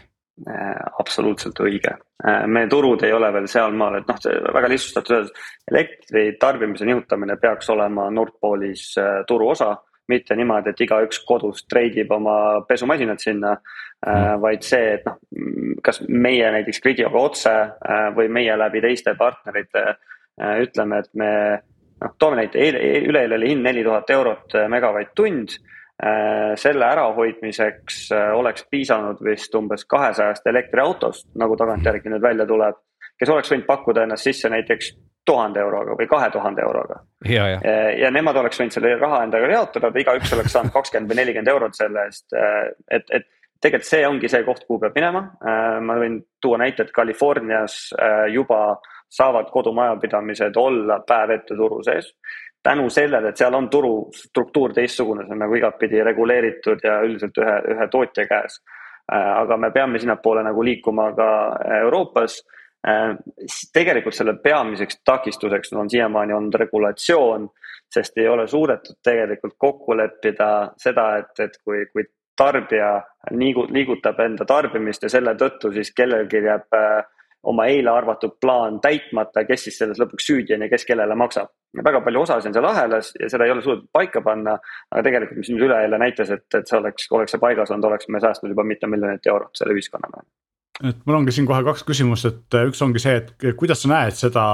[0.49, 1.91] Äh, absoluutselt õige.
[2.25, 4.17] Äh, meie turud ei ole veel sealmaal, et noh,
[4.55, 9.75] väga lihtsustatult öeldes, elektri tarbimise nihutamine peaks olema Nord Poolis äh, turuosa,
[10.09, 12.35] mitte niimoodi, et igaüks kodus treidib oma
[12.67, 15.19] pesumasinad sinna mm., vaid see, et noh,
[15.85, 17.53] kas meie näiteks Gridioga otse
[18.17, 19.83] või meie läbi teiste partnerite
[20.65, 21.31] ütleme, et me
[22.01, 22.69] noh, toome näite,
[23.07, 25.59] üleeile oli hind neli tuhat eurot megavatt-tund
[26.05, 32.79] Äh, selle ärahoidmiseks äh, oleks piisanud vist umbes kahesajast elektriautost, nagu tagantjärgi nüüd välja tuleb,
[33.21, 34.95] kes oleks võinud pakkuda ennast sisse näiteks
[35.29, 36.97] tuhande euroga või kahe tuhande euroga.
[37.29, 37.59] ja, ja.
[37.61, 41.53] Äh, ja nemad oleks võinud selle raha endaga jaotada, igaüks oleks saanud kakskümmend või nelikümmend
[41.53, 42.25] eurot selle eest,
[42.89, 43.29] et, et
[43.61, 45.21] tegelikult see ongi see koht, kuhu peab minema.
[45.85, 47.91] ma võin tuua näite, et Californias
[48.33, 48.63] juba
[49.11, 52.13] saavad kodumajapidamised olla päev ette turu sees
[52.63, 57.57] tänu sellele, et seal on turustruktuur teistsugune, see on nagu igatpidi reguleeritud ja üldiselt ühe,
[57.73, 58.59] ühe tootja käes.
[59.11, 61.29] Äh, aga me peame sinnapoole nagu liikuma ka
[61.81, 62.41] Euroopas.
[62.87, 63.15] Äh,
[63.73, 67.49] tegelikult selle peamiseks takistuseks on siiamaani olnud regulatsioon,
[67.91, 72.05] sest ei ole suudetud tegelikult kokku leppida seda, et, et kui, kui
[72.37, 72.93] tarbija
[73.37, 77.01] liigu-, liigutab enda tarbimist ja selle tõttu siis kellelgi jääb äh,
[77.43, 81.49] oma eile arvatud plaan täitmata, kes siis selles lõpuks süüdi on ja kes kellele maksab.
[81.83, 84.57] väga palju osasid on seal ahelas ja seda ei ole suudetud paika panna,
[84.91, 88.09] aga tegelikult, mis nüüd üleeile näitas, et, et see oleks, oleks see paigas olnud, oleks
[88.11, 90.25] me säästnud juba mitu miljonit eurot selle ühiskonnale.
[90.83, 94.17] et mul ongi siin kohe kaks küsimust, et üks ongi see, et kuidas sa näed
[94.19, 94.45] seda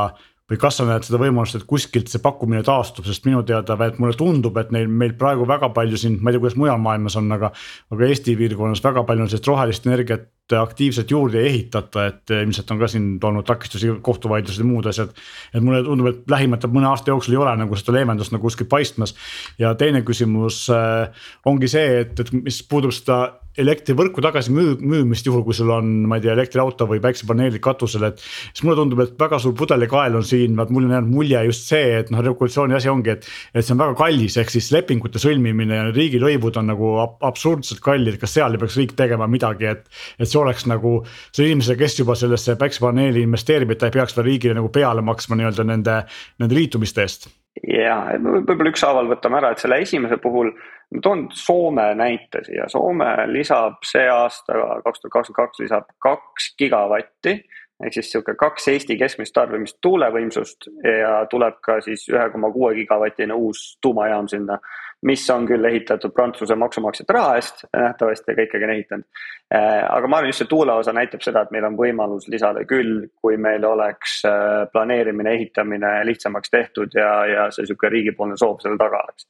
[0.47, 3.99] või kas sa näed seda võimalust, et kuskilt see pakkumine taastub, sest minu teada, et
[3.99, 7.17] mulle tundub, et neil, meil praegu väga palju siin, ma ei tea, kuidas mujal maailmas
[7.19, 7.51] on, aga.
[7.91, 12.71] aga Eesti piirkonnas väga palju on sellist rohelist energiat aktiivselt juurde ei ehitata, et ilmselt
[12.71, 15.11] on ka siin olnud takistusi, kohtuvaidlused ja muud asjad.
[15.53, 18.69] et mulle tundub, et lähimate mõne aasta jooksul ei ole nagu seda leevendust nagu kuskil
[18.69, 19.15] paistmas.
[19.59, 21.09] ja teine küsimus äh,
[21.45, 25.89] ongi see, et, et mis puudub seda elektrivõrku tagasi müü-, müümist, juhul kui sul on,
[26.09, 28.21] ma ei tea, elektriauto või päiksepaneelid katusel, et.
[28.51, 31.71] siis mulle tundub, et väga suur pudelikael on siin, vaat mul on jäänud mulje just
[31.71, 33.27] see, et noh, regulatsiooni asi ongi, et.
[33.53, 38.19] et see on väga kallis, ehk siis lepingute sõlmimine ja riigilõivud on nagu absurdselt kallid,
[38.21, 39.89] kas seal ei peaks riik tegema midagi, et.
[40.19, 40.93] et see oleks nagu
[41.31, 45.03] see inimesele, kes juba sellesse päiksepaneeli investeerib, et ta ei peaks veel riigile nagu peale
[45.05, 45.99] maksma nii-öelda nende,
[46.39, 47.29] nende liitumiste eest.
[47.65, 50.51] Ja, võib-olla ükshaaval võtame ära, et selle esimese puhul
[50.93, 56.51] ma toon Soome näite siia, Soome lisab see aasta, kaks tuhat kakskümmend kaks lisab kaks
[56.59, 57.39] gigavatti
[57.83, 62.73] ehk siis sihuke kaks Eesti keskmist tarbimist tuulevõimsust ja tuleb ka siis ühe koma kuue
[62.77, 64.57] gigavatine uus tuumajaam sinna
[65.05, 69.05] mis on küll ehitatud Prantsuse maksumaksjate raha eest, nähtavasti, aga ikkagi on ehitanud.
[69.53, 72.65] Äh, aga ma arvan, just see tuule osa näitab seda, et meil on võimalus lisada
[72.69, 78.59] küll, kui meil oleks äh, planeerimine, ehitamine lihtsamaks tehtud ja, ja see sihuke riigipoolne soov
[78.63, 79.29] selle taga oleks.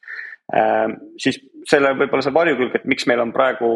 [0.55, 0.87] Äh,
[1.19, 3.73] siis selle võib-olla see varjukülg, et miks meil on praegu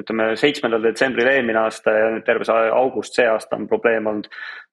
[0.00, 4.28] ütleme seitsmendal detsembril eelmine aasta ja nüüd terve see august see aasta on probleem olnud.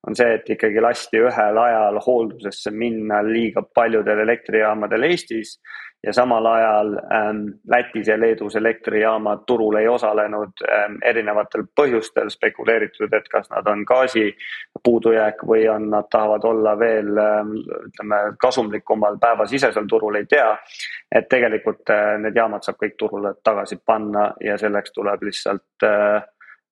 [0.08, 5.58] on see, et ikkagi lasti ühel ajal hooldusesse minna liiga paljudel elektrijaamadel Eestis
[6.04, 13.14] ja samal ajal ähm, Lätis ja Leedus elektrijaamad turul ei osalenud ähm, erinevatel põhjustel, spekuleeritud,
[13.14, 14.32] et kas nad on gaasi
[14.84, 17.52] puudujääk või on, nad tahavad olla veel ähm,
[17.90, 20.58] ütleme kasumlikumal päevasisesel turul, ei tea.
[21.12, 26.24] et tegelikult äh, need jaamad saab kõik turule tagasi panna ja selleks tuleb lihtsalt äh,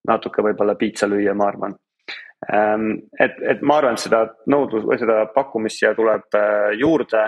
[0.08, 1.76] natuke võib-olla piitsa lüüa, ma arvan
[2.54, 2.92] ähm,.
[3.20, 7.28] et, et ma arvan, et seda nõudlus või seda pakkumist siia tuleb äh, juurde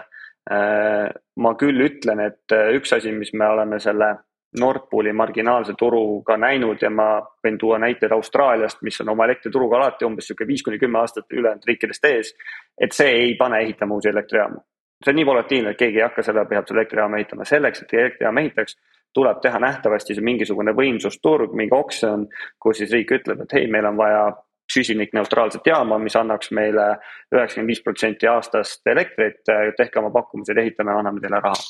[0.50, 4.16] ma küll ütlen, et äh, üks asi, mis me oleme selle
[4.60, 9.78] Nord Pooli marginaalse turuga näinud ja ma võin tuua näiteid Austraaliast, mis on oma elektrituruga
[9.78, 12.34] alati umbes sihuke viis kuni kümme aastat ülejäänud riikidest ees.
[12.82, 14.58] et see ei pane ehitama uusi elektrijaamu.
[15.06, 18.40] see on nii volatiilne, et keegi ei hakka selle pealt elektrijaama ehitama, selleks, et elektrijaama
[18.40, 18.76] ehitaks
[19.14, 22.28] tuleb teha nähtavasti see mingisugune võimsusturg, mingi oksjon,
[22.60, 24.26] kus siis riik ütleb, et hei, meil on vaja
[24.74, 26.88] süsinikneutraalset jaama, mis annaks meile
[27.34, 29.42] üheksakümmend viis protsenti aastast elektrit,
[29.78, 31.62] tehke oma pakkumised, ehitame, anname teile raha.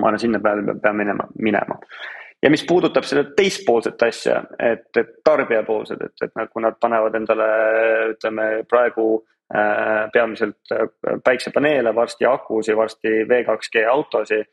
[0.00, 1.78] ma arvan, sinna peale me peame minema, minema.
[2.42, 7.14] ja mis puudutab seda teistpoolset asja, et, et tarbijapoolsed, et, et nad, kui nad panevad
[7.14, 7.46] endale,
[8.16, 9.08] ütleme praegu
[9.54, 10.88] äh, peamiselt äh,
[11.24, 14.48] päiksepaneele, varsti akusid, varsti V2G autosid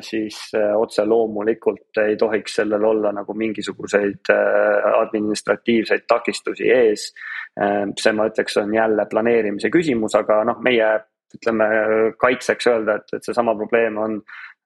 [0.00, 7.12] siis äh, otse loomulikult ei tohiks sellel olla nagu mingisuguseid äh, administratiivseid takistusi ees.
[8.00, 10.88] see, ma ütleks, on jälle planeerimise küsimus, aga noh, meie
[11.34, 11.66] ütleme
[12.18, 14.16] kaitseks öelda, et, et seesama probleem on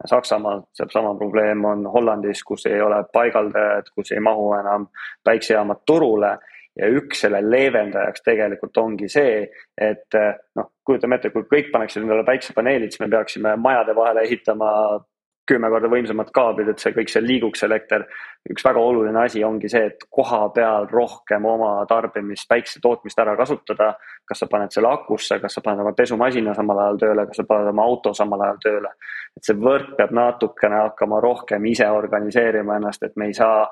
[0.06, 4.86] Saksamaal, seesama probleem on Hollandis, kus ei ole paigaldajad, kus ei mahu enam
[5.24, 6.36] päiksejaamad turule
[6.78, 9.44] ja üks selle leevendajaks tegelikult ongi see,
[9.76, 14.26] et eh, noh, kujutame ette, kui kõik paneksid endale päiksepaneelid, siis me peaksime majade vahele
[14.28, 14.72] ehitama
[15.48, 18.04] kümme korda võimsamad kaablid, et see kõik seal liiguks, elekter.
[18.52, 23.36] üks väga oluline asi ongi see, et koha peal rohkem oma tarbimist, päikse tootmist ära
[23.36, 23.94] kasutada.
[24.28, 27.44] kas sa paned selle akusse, kas sa paned oma pesumasina samal ajal tööle, kas sa
[27.48, 28.92] paned oma auto samal ajal tööle.
[29.36, 33.66] et see võrk peab natukene hakkama rohkem ise organiseerima ennast, et me ei saa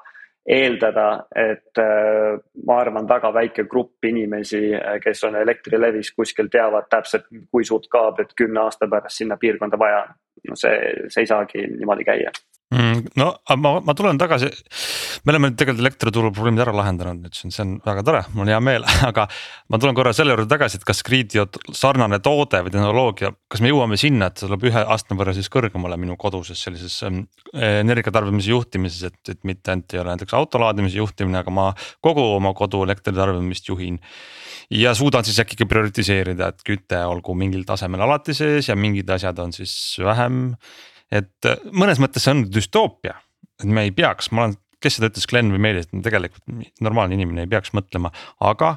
[0.47, 2.37] eeldada, et äh,
[2.67, 7.89] ma arvan, väga väike grupp inimesi, äh, kes on Elektrilevis kuskil teavad täpselt, kui suurt
[7.91, 10.15] kaablit kümne aasta pärast sinna piirkonda vaja on.
[10.51, 10.77] no see,
[11.09, 12.31] see ei saagi niimoodi käia
[12.75, 13.03] mm,.
[13.21, 13.29] no
[13.63, 14.49] ma, ma tulen tagasi,
[15.25, 18.47] me oleme nüüd tegelikult elektrituru probleemid ära lahendanud, nüüd on, see on väga tore, mul
[18.47, 19.27] on hea meel, aga.
[19.73, 21.47] ma tulen korra selle juurde tagasi, et kas Gridio
[21.77, 25.51] sarnane toode või tehnoloogia, kas me jõuame sinna, et see tuleb ühe astme võrra siis
[25.53, 30.63] kõrgemale minu koduses sellises ähm, energiatarbimise juhtimises, et, et mitte ainult ei ole näiteks auto
[30.63, 31.71] laadimise juhtimine, aga ma
[32.05, 34.01] kogu oma kodu elektritarbimist juhin
[34.71, 39.39] ja suudan siis äkki prioritiseerida, et küte olgu mingil tasemel alati sees ja mingid asjad
[39.43, 40.57] on siis vähem
[41.13, 43.17] et äh, mõnes mõttes see on düstoopia,
[43.61, 47.47] et me ei peaks, ma olen, kes seda ütles, Glen või Meelis, tegelikult normaalne inimene
[47.47, 48.13] ei peaks mõtlema,
[48.45, 48.77] aga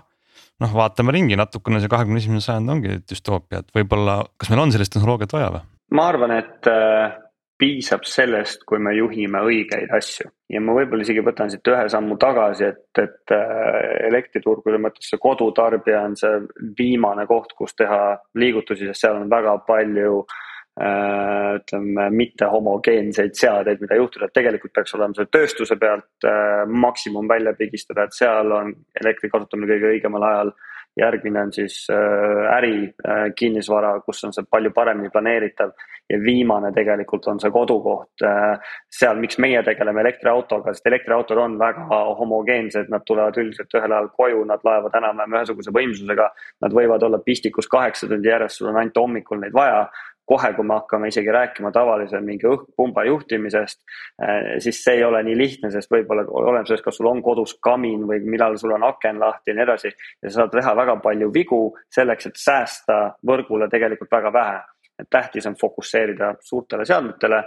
[0.63, 4.75] noh, vaatame ringi natukene, see kahekümne esimene sajand ongi düstoopia, et võib-olla, kas meil on
[4.75, 5.65] sellist tehnoloogiat vaja või?
[5.97, 7.15] ma arvan, et äh,
[7.59, 12.19] piisab sellest, kui me juhime õigeid asju ja ma võib-olla isegi võtan siit ühe sammu
[12.21, 13.79] tagasi, et, et äh,
[14.11, 16.37] elektriturgude mõttes see kodutarbija on see
[16.77, 20.45] viimane koht, kus teha liigutusi, sest seal on väga palju äh,
[20.79, 27.27] ütleme, mitte homogeenseid seadeid, mida juhtuda, et tegelikult peaks olema see tööstuse pealt äh, maksimum
[27.27, 30.53] välja pigistada, et seal on elektri kasutamine kõige õigemal ajal
[30.99, 35.71] järgmine on siis äh, äri äh, kinnisvara, kus on see palju paremini planeeritav
[36.09, 38.11] ja viimane tegelikult on see kodukoht.
[38.25, 43.95] Äh, seal, miks meie tegeleme elektriautoga, sest elektriautod on väga homogeensed, nad tulevad üldiselt ühel
[43.95, 46.29] ajal koju, nad laevad enam-vähem ühesuguse võimsusega.
[46.65, 49.87] Nad võivad olla pistikus kaheksa tundi järjest, sul on ainult hommikul neid vaja
[50.29, 53.79] kohe, kui me hakkame isegi rääkima tavalise mingi õhkpumba juhtimisest,
[54.21, 57.55] eh, siis see ei ole nii lihtne, sest võib-olla oleneb sellest, kas sul on kodus
[57.65, 59.93] kamin või millal sul on aken lahti ja nii edasi.
[60.21, 61.61] ja sa saad teha väga palju vigu
[61.95, 64.59] selleks, et säästa võrgule tegelikult väga vähe.
[64.99, 67.43] et tähtis on fokusseerida suurtele seadmetele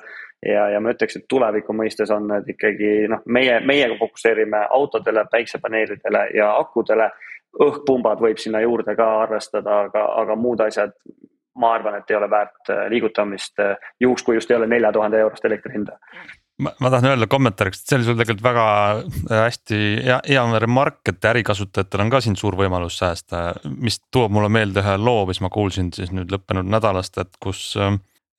[0.46, 5.26] ja, ja ma ütleks, et tuleviku mõistes on need ikkagi noh, meie, meie fokusseerime autodele,
[5.30, 7.10] päiksepaneelidele ja akudele
[7.60, 10.96] õhkpumbad võib sinna juurde ka arvestada, aga, aga muud asjad
[11.58, 14.92] ma arvan, et ei ole väärt äh, liigutamist äh, juhuks, kui just ei ole nelja
[14.92, 15.98] tuhande eurost elektri hinda.
[16.62, 18.66] ma, ma tahan öelda kommentaariks, et see oli sul tegelikult väga
[19.02, 23.44] äh, hästi hea, hea remark, et ärikasutajatel on ka siin suur võimalus säästa,
[23.76, 27.72] mis toob mulle meelde ühe loo, mis ma kuulsin siis nüüd lõppenud nädalast, et kus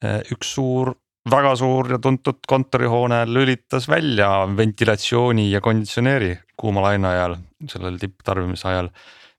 [0.03, 0.89] üks suur
[1.31, 7.37] väga suur ja tuntud kontorihoone lülitas välja ventilatsiooni ja konditsioneeri kuuma laine ajal,
[7.71, 8.89] sellel tipptarbimise ajal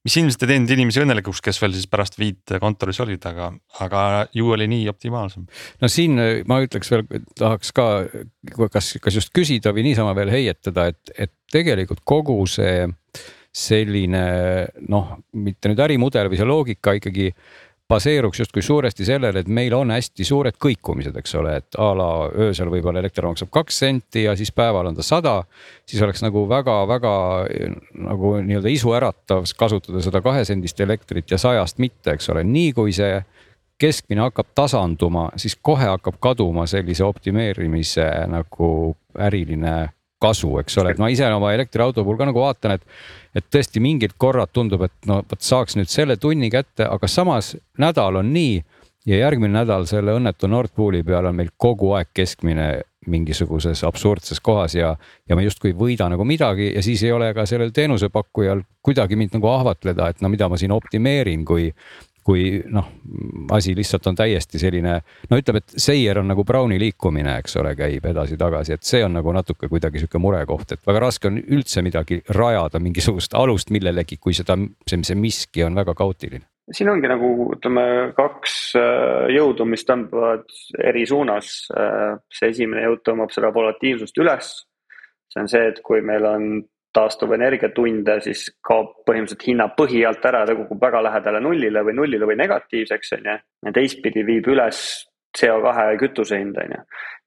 [0.05, 3.51] mis ilmselt ei teinud inimesi õnnelikuks, kes veel siis pärast viit kontoris olid, aga,
[3.85, 4.03] aga
[4.37, 5.47] ju oli nii optimaalsem.
[5.81, 7.07] no siin äh, ma ütleks veel,
[7.39, 7.89] tahaks ka,
[8.73, 12.85] kas, kas just küsida või niisama veel heietada, et, et tegelikult kogu see
[13.55, 14.25] selline
[14.91, 17.29] noh, mitte nüüd ärimudel või see loogika ikkagi
[17.89, 22.09] baseeruks justkui suuresti sellele, et meil on hästi suured kõikumised, eks ole, et a la
[22.47, 25.43] öösel võib-olla elekter maksab kaks senti ja siis päeval on ta sada.
[25.87, 27.15] siis oleks nagu väga-väga
[28.09, 33.21] nagu nii-öelda isuäratav kasutada seda kahesendist elektrit ja sajast mitte, eks ole, nii kui see
[33.79, 39.94] keskmine hakkab tasanduma, siis kohe hakkab kaduma sellise optimeerimise nagu äriline
[40.25, 42.89] kasu, eks ole, et ma ise oma elektriauto puhul ka nagu vaatan, et
[43.35, 47.57] et tõesti mingid korrad tundub, et no vot saaks nüüd selle tunni kätte, aga samas
[47.83, 48.61] nädal on nii
[49.11, 52.69] ja järgmine nädal selle õnnetu Nord Pooli peal on meil kogu aeg keskmine
[53.11, 54.95] mingisuguses absurdses kohas ja,
[55.29, 59.19] ja me justkui ei võida nagu midagi ja siis ei ole ka sellel teenusepakkujal kuidagi
[59.21, 61.69] mind nagu ahvatleda, et no mida ma siin optimeerin, kui
[62.25, 62.89] kui noh,
[63.55, 64.97] asi lihtsalt on täiesti selline,
[65.31, 69.19] no ütleme, et seier on nagu Browni liikumine, eks ole, käib edasi-tagasi, et see on
[69.19, 74.19] nagu natuke kuidagi sihuke murekoht, et väga raske on üldse midagi rajada, mingisugust alust millelegi,
[74.21, 74.57] kui seda,
[74.89, 77.83] see, see miski on väga kaootiline siin ongi nagu ütleme
[78.17, 80.47] kaks äh, jõudu, mis tõmbavad
[80.81, 81.51] eri suunas.
[81.77, 84.55] Äh, see esimene jõud tõmbab seda volatiilsust üles.
[85.29, 86.63] see on see, et kui meil on
[86.95, 92.29] taastuvenergiatunde, siis kaob põhimõtteliselt hinna põhi alt ära, ta kukub väga lähedale nullile või nullile
[92.31, 93.37] või negatiivseks, on ju.
[93.67, 94.81] ja teistpidi viib üles
[95.39, 96.83] CO2 kütuse hind, on ju.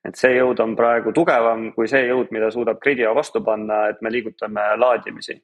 [0.08, 4.02] et see jõud on praegu tugevam kui see jõud, mida suudab Gridio vastu panna, et
[4.02, 5.42] me liigutame laadimisi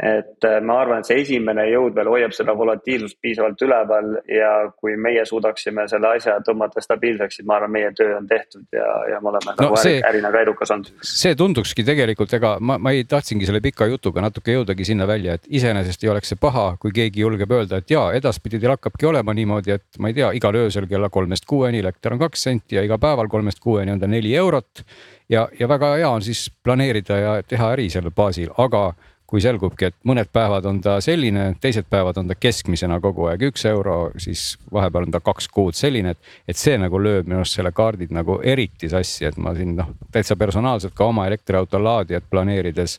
[0.00, 4.50] et äh, ma arvan, et see esimene jõud veel hoiab seda volatiilsust piisavalt üleval ja
[4.72, 8.88] kui meie suudaksime selle asja tõmmata stabiilseks, siis ma arvan, meie töö on tehtud ja,
[9.12, 10.90] ja me oleme no, nagu see, ärina ka edukas olnud.
[11.06, 15.36] see tundukski tegelikult, ega ma, ma ei tahtsingi selle pika jutuga natuke jõudagi sinna välja,
[15.36, 19.10] et iseenesest ei oleks see paha, kui keegi julgeb öelda, et jaa, edaspidi teil hakkabki
[19.12, 22.80] olema niimoodi, et ma ei tea, igal öösel kella kolmest kuueni elekter on kaks senti
[22.80, 24.82] ja iga päeval kolmest kuueni on ta neli eurot.
[25.28, 28.92] ja, ja väga hea on siis planeerida ja teha äri sellel baasil, aga
[29.32, 33.46] kui selgubki, et mõned päevad on ta selline, teised päevad on ta keskmisena kogu aeg
[33.48, 37.40] üks euro, siis vahepeal on ta kaks kuud selline, et, et see nagu lööb minu
[37.40, 41.80] arust selle kaardid nagu eriti sassi, et ma siin noh, täitsa personaalselt ka oma elektriauto
[41.80, 42.98] laadijat planeerides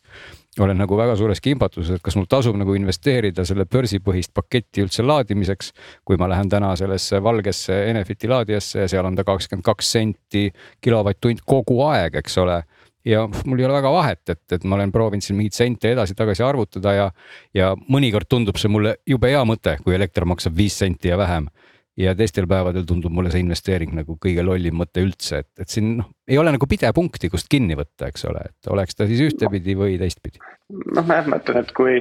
[0.59, 5.05] olen nagu väga suures kimbatuses, et kas mul tasub nagu investeerida selle börsipõhist paketti üldse
[5.05, 5.71] laadimiseks.
[6.05, 10.51] kui ma lähen täna sellesse valgesse Enefiti laadijasse ja seal on ta kakskümmend kaks senti
[10.81, 12.63] kilovatt-tund kogu aeg, eks ole
[13.05, 16.45] ja mul ei ole väga vahet, et, et ma olen proovinud siin mingeid sente edasi-tagasi
[16.45, 17.11] arvutada ja,
[17.55, 21.49] ja mõnikord tundub see mulle jube hea mõte, kui elekter maksab viis senti ja vähem.
[21.97, 25.97] ja teistel päevadel tundub mulle see investeering nagu kõige lollim mõte üldse, et, et siin
[25.99, 29.75] noh, ei ole nagu pidepunkti, kust kinni võtta, eks ole, et oleks ta siis ühtepidi
[29.77, 30.41] või teistpidi.
[30.71, 31.99] noh, ma jah mõtlen, et kui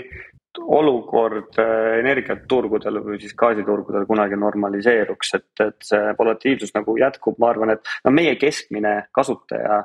[0.59, 7.53] olukord äh, energiaturgudel või siis gaasiturgudel kunagi normaliseeruks, et, et see volatiilsus nagu jätkub, ma
[7.53, 9.83] arvan, et no meie keskmine kasutaja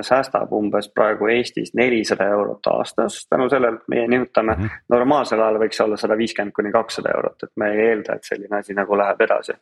[0.00, 4.62] säästab umbes praegu Eestis nelisada eurot aastas tänu sellele, et meie nihutame mm.
[4.62, 4.84] -hmm.
[4.88, 8.56] normaalsel ajal võiks olla sada viiskümmend kuni kakssada eurot, et me ei eelda, et selline
[8.58, 9.52] asi nagu läheb edasi.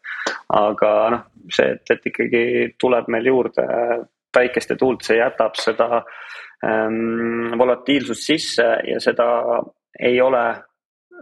[0.49, 3.67] aga noh, see, et, et ikkagi tuleb meil juurde
[4.33, 6.03] päikest ja tuult, see jätab seda
[6.65, 9.29] ähm, volatiilsust sisse ja seda
[10.01, 10.45] ei ole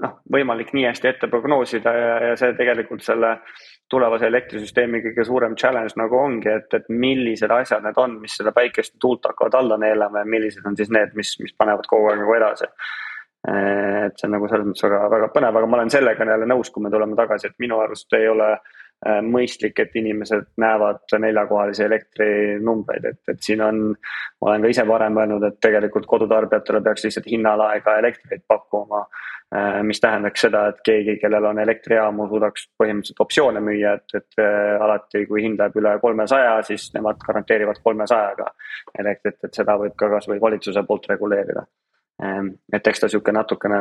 [0.03, 3.37] noh, võimalik nii hästi ette prognoosida ja, ja see tegelikult selle
[3.91, 8.55] tulevase elektrisüsteemi kõige suurem challenge nagu ongi, et, et millised asjad need on, mis seda
[8.57, 12.11] päikest ja tuult hakkavad alla neelama ja millised on siis need, mis, mis panevad kogu
[12.11, 12.71] aeg nagu edasi.
[13.51, 16.71] et see on nagu selles mõttes väga, väga põnev, aga ma olen sellega jälle nõus,
[16.71, 18.80] kui me tuleme tagasi, et minu arust ei ole äh,
[19.25, 23.79] mõistlik, et inimesed näevad neljakohalisi elektrinumbreid, et, et siin on.
[24.43, 29.07] ma olen ka ise varem öelnud, et tegelikult kodutarbijatele peaks lihtsalt hinnalaega elektrit pakkuma
[29.57, 34.39] Äh, mis tähendaks seda, et keegi, kellel on elektrijaamu, suudaks põhimõtteliselt optsioone müüa, et, et
[34.39, 38.47] äh, alati, kui hind läheb üle kolmesaja, siis nemad garanteerivad kolmesajaga
[39.03, 41.67] elektrit, et seda võib ka kasvõi valitsuse poolt reguleerida.
[42.77, 43.81] Et eks ta sihuke natukene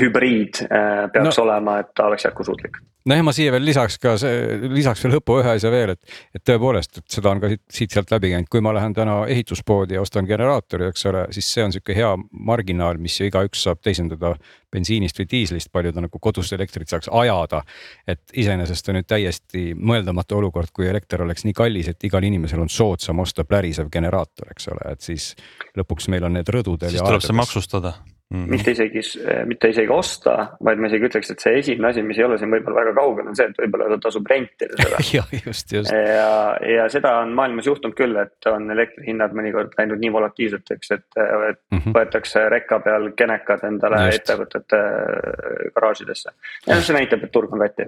[0.00, 1.44] hübriid äh, peaks no.
[1.44, 5.36] olema, et ta oleks jätkusuutlik nojah, ma siia veel lisaks ka see, lisaks veel lõppu
[5.42, 8.72] ühe asja veel, et, et tõepoolest, et seda on ka siit-sealt läbi käinud, kui ma
[8.76, 12.10] lähen täna ehituspoodi ja ostan generaatori, eks ole, siis see on sihuke hea
[12.48, 14.34] marginaal, mis ju igaüks saab teisendada
[14.72, 17.62] bensiinist või diislist, palju ta nagu kodust elektrit saaks ajada.
[18.08, 22.64] et iseenesest on nüüd täiesti mõeldamatu olukord, kui elekter oleks nii kallis, et igal inimesel
[22.64, 25.34] on soodsam osta plärisev generaator, eks ole, et siis
[25.76, 26.90] lõpuks meil on need rõdudel.
[26.90, 27.98] siis tuleb see maksustada
[28.34, 28.50] Mm -hmm.
[28.50, 29.00] mitte isegi,
[29.46, 30.32] mitte isegi osta,
[30.64, 33.28] vaid ma isegi ütleks, et see esimene asi, mis ei ole siin võib-olla väga kaugel,
[33.30, 35.92] on see, et võib-olla tasub rentida seda jah, just, just.
[35.94, 36.32] ja,
[36.66, 41.60] ja seda on maailmas juhtunud küll, et on elektrihinnad mõnikord läinud nii volatiilseteks, et, et
[41.70, 41.94] mm -hmm.
[41.94, 44.18] võetakse rekka peal kenekad endale just.
[44.24, 46.34] ettevõtete äh, garaažidesse.
[46.66, 47.86] ja see näitab, et turg on tatti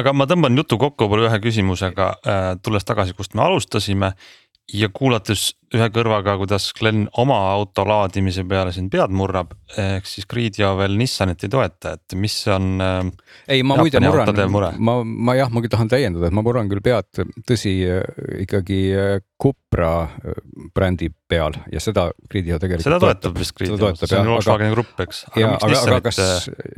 [0.00, 4.14] aga ma tõmban jutu kokku võib-olla ühe küsimusega, äh, tulles tagasi, kust me alustasime
[4.70, 10.26] ja kuulates ühe kõrvaga, kuidas Glen oma auto laadimise peale siin pead murrab, ehk siis
[10.28, 12.68] Grideo veel Nissanit ei toeta, et mis on.
[12.84, 13.00] Äh,
[13.56, 17.22] ei, ma muide murran, ma, ma jah, ma tahan täiendada, et ma murran küll pead,
[17.48, 17.74] tõsi
[18.44, 20.40] ikkagi äh, Cupra äh,
[20.74, 22.86] brändi peal ja seda Grideo tegelikult.
[22.86, 25.26] seda toetab vist Grideo, see on Volkswageni grupp, eks.
[25.40, 26.22] ja, aga, aga kas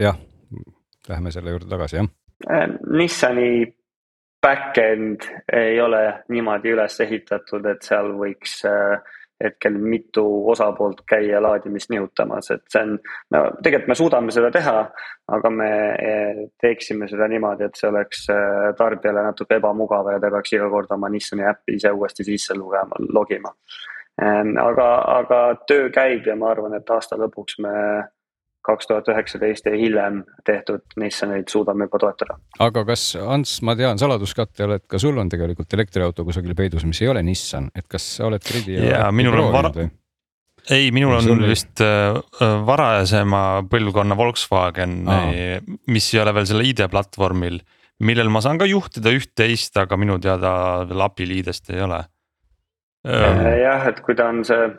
[0.01, 0.21] jah,
[1.11, 2.13] lähme selle juurde tagasi, jah.
[2.95, 3.65] Nissani
[4.45, 9.01] back-end ei ole niimoodi üles ehitatud, et seal võiks äh,
[9.45, 12.93] hetkel mitu osapoolt käia laadimist nihutamas, et see on,
[13.35, 14.77] no tegelikult me suudame seda teha,
[15.37, 20.31] aga me äh, teeksime seda niimoodi, et see oleks äh, tarbijale natuke ebamugav ja ta
[20.37, 23.53] peaks iga kord oma Nissani äppi ise uuesti sisse lugema, logima.
[24.23, 24.89] Ähm, aga,
[25.19, 27.75] aga töö käib ja ma arvan, et aasta lõpuks me
[28.65, 32.39] kaks tuhat üheksateist ja hiljem tehtud Nissaneid suudame juba toetada.
[32.65, 37.03] aga kas, Ants, ma tean saladuskatte, et ka sul on tegelikult elektriauto kusagil peidus, mis
[37.05, 38.79] ei ole Nissan, et kas sa oled Gridi?
[38.89, 39.73] jaa, minul on vara,
[40.71, 41.45] ei, minul on sul...
[41.49, 42.17] vist äh,
[42.67, 45.03] varasema põlvkonna Volkswagen,
[45.93, 47.61] mis ei ole veel selle ID-platvormil,
[48.05, 50.55] millel ma saan ka juhtida üht-teist, aga minu teada
[50.89, 52.01] veel API liidest ei ole.
[53.05, 54.73] jah, et kui ta on see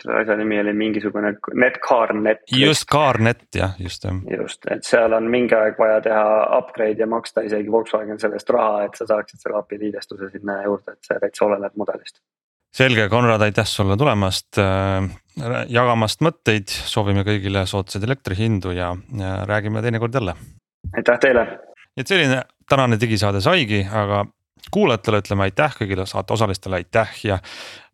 [0.00, 2.44] selle asja nimi oli mingisugune NetCarNet.
[2.56, 4.18] just CarNet jah, just jah.
[4.38, 6.26] just, et seal on mingi aeg vaja teha
[6.58, 10.60] upgrade ja maksta isegi Volkswagen selle eest raha, et sa saaksid selle API liidestuse sinna
[10.66, 12.22] juurde, et see täitsa oleneb mudelist.
[12.72, 15.08] selge, Konrad, aitäh sulle tulemast, äh,
[15.68, 20.36] jagamast mõtteid, soovime kõigile soodsaid elektrihindu ja, ja räägime teinekord jälle.
[20.96, 21.48] aitäh teile.
[21.96, 24.24] et selline tänane digisaade saigi, aga
[24.70, 27.38] kuulajatele ütleme aitäh, kõigile saate osalistele aitäh ja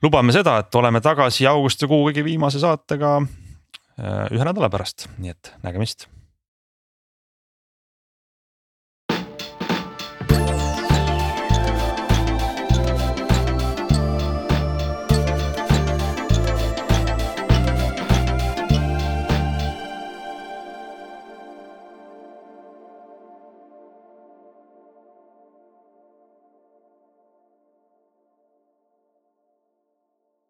[0.03, 5.53] lubame seda, et oleme tagasi augustikuu kõige viimase saatega äh, ühe nädala pärast, nii et
[5.63, 6.09] nägemist